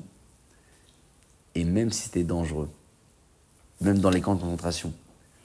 [1.53, 2.69] et même si c'était dangereux,
[3.81, 4.93] même dans les camps de concentration.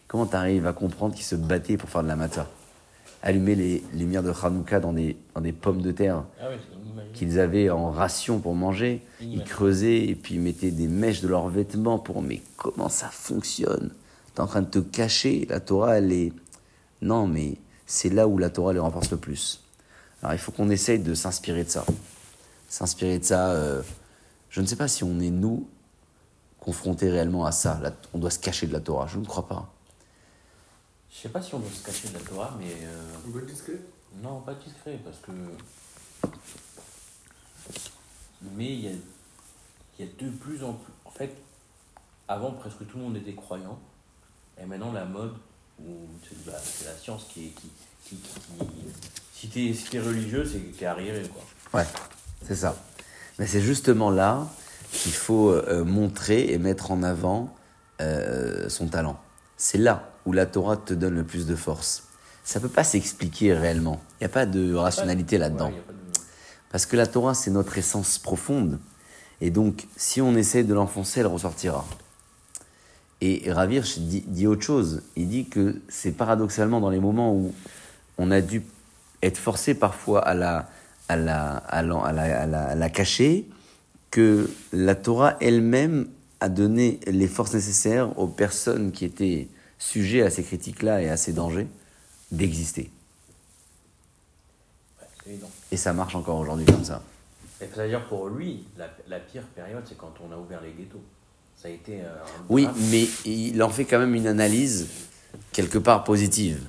[0.09, 2.47] Comment tu arrives à comprendre qu'ils se battaient pour faire de la mata
[3.23, 6.47] Allumer les lumières de Hanouka dans des, dans des pommes de terre Ah
[7.13, 9.03] qu'ils avaient en ration pour manger.
[9.21, 12.23] Ils creusaient et puis ils mettaient des mèches de leurs vêtements pour.
[12.23, 13.91] Mais comment ça fonctionne?
[14.35, 15.47] T'es en train de te cacher.
[15.49, 16.33] La Torah, elle est.
[17.03, 19.61] Non, mais c'est là où la Torah les renforce le plus.
[20.23, 21.85] Alors il faut qu'on essaye de s'inspirer de ça.
[22.69, 23.51] s'inspirer de ça.
[23.51, 23.83] euh,
[24.51, 25.67] je ne sais pas si on est, nous,
[26.61, 27.81] confrontés réellement à ça.
[28.15, 29.07] On doit se cacher de la Torah.
[29.09, 29.73] Je ne crois pas.
[31.17, 32.67] Je sais pas si on doit se cacher de la Torah, mais.
[32.83, 33.79] euh, On peut être discret?
[34.23, 35.33] Non, pas discret, parce que.
[38.55, 38.93] Mais il y a,
[39.99, 40.93] il y a de plus en plus.
[41.05, 41.35] En fait,
[42.29, 43.79] avant, presque tout le monde était croyant.
[44.61, 45.35] Et maintenant, la mode,
[45.81, 47.51] où c'est bah, c'est la science qui est.
[47.51, 47.71] Qui,
[48.05, 48.27] qui, qui-
[49.35, 51.81] si t'es si t'es religieux, c'est que t'es arriéré, quoi.
[51.81, 51.87] Ouais,
[52.47, 52.77] c'est ça.
[53.39, 54.47] Mais c'est justement là
[54.93, 57.55] qu'il faut euh, montrer et mettre en avant
[58.01, 59.19] euh, son talent.
[59.59, 62.05] C'est là où la Torah te donne le plus de force.
[62.45, 64.01] Ça peut pas s'expliquer réellement.
[64.21, 65.73] Il n'y a pas de rationalité là-dedans.
[66.71, 68.79] Parce que la Torah, c'est notre essence profonde.
[69.41, 71.85] Et donc, si on essaie de l'enfoncer, elle ressortira.
[73.21, 75.03] Et Ravirch dit, dit autre chose.
[75.17, 77.55] Il dit que c'est paradoxalement dans les moments où
[78.19, 78.63] on a dû
[79.23, 80.69] être forcé parfois à la,
[81.09, 83.49] à la, à la, à la, à la- à la cacher,
[84.11, 86.09] que la Torah elle-même
[86.41, 89.49] a donné les forces nécessaires aux personnes qui étaient
[89.79, 91.67] sujets à ces critiques-là et à ces dangers
[92.33, 92.91] d'exister.
[95.27, 95.35] ouais.
[95.73, 97.03] Et ça marche encore aujourd'hui comme ça.
[97.61, 101.03] Et c'est-à-dire pour lui, la, la pire période, c'est quand on a ouvert les ghettos.
[101.57, 104.89] Ça a été euh, un Oui, mais il en fait quand même une analyse
[105.53, 106.61] quelque part positive.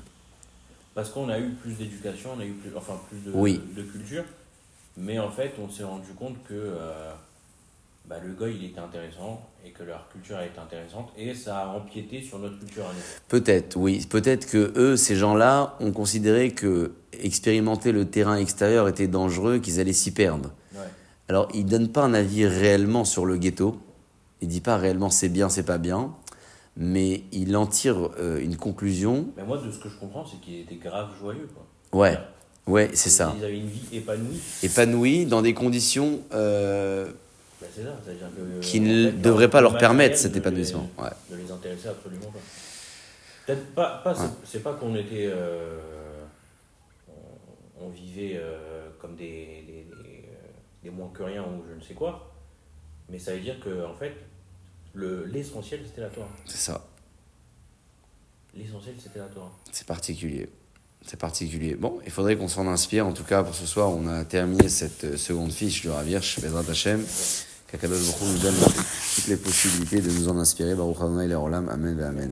[0.96, 3.62] Parce qu'on a eu plus d'éducation, on a eu plus, enfin, plus de, Oui.
[3.76, 4.24] de culture.
[4.96, 7.12] Mais en fait, on s'est rendu compte que euh,
[8.10, 11.10] bah, le goy, il était intéressant et que leur culture était intéressante.
[11.18, 13.00] Et ça a empiété sur notre culture à nous.
[13.28, 14.06] Peut-être, oui.
[14.10, 19.82] Peut-être que eux, ces gens-là, ont considéré que expérimenter le terrain extérieur était dangereux, qu'ils
[19.82, 20.52] allaient s'y perdre.
[20.74, 20.88] Ouais.
[21.28, 23.78] Alors, il donne pas un avis réellement sur le ghetto.
[24.42, 26.14] Il dit pas réellement c'est bien, c'est pas bien.
[26.78, 29.28] Mais il en tire euh, une conclusion.
[29.36, 31.50] Mais moi, de ce que je comprends, c'est qu'il était grave joyeux.
[31.54, 32.00] Quoi.
[32.00, 32.18] Ouais,
[32.68, 33.36] ouais, c'est ça.
[33.38, 34.40] Ils avaient une vie épanouie.
[34.64, 37.12] Épanoui dans des conditions euh,
[37.60, 38.00] Bah, c'est ça.
[38.06, 40.90] C'est-à-dire que, qui en ne fait, le pas leur permettre cet ne les- épanouissement.
[40.98, 41.10] Ouais.
[41.32, 42.40] Ne les intéressait absolument pas.
[43.46, 44.02] Peut-être pas.
[44.04, 44.30] pas c'est- Ouais.
[44.46, 45.28] C'est pas qu'on était.
[45.32, 45.80] euh,
[47.10, 50.48] on, on vivait euh, comme des, des, des, euh,
[50.84, 52.32] des moins que rien ou je ne sais quoi.
[53.10, 54.14] Mais ça veut dire que, en fait,
[54.94, 56.28] le- l'essentiel c'était la Torah.
[56.46, 56.86] C'est ça.
[58.56, 59.52] L'essentiel c'était la Torah.
[59.72, 60.50] C'est particulier.
[61.06, 61.76] C'est particulier.
[61.76, 63.06] Bon, il faudrait qu'on s'en inspire.
[63.08, 66.70] En tout cas, pour ce soir, on a terminé cette seconde fiche du Ravirch, Bezrat
[66.70, 67.06] Hashem.
[67.68, 68.56] Qu'Akadosh nous donne
[69.16, 70.74] toutes les possibilités de nous en inspirer.
[70.74, 71.68] Baruch Adonai Le'olam.
[71.70, 72.00] Amen.
[72.02, 72.26] Amen.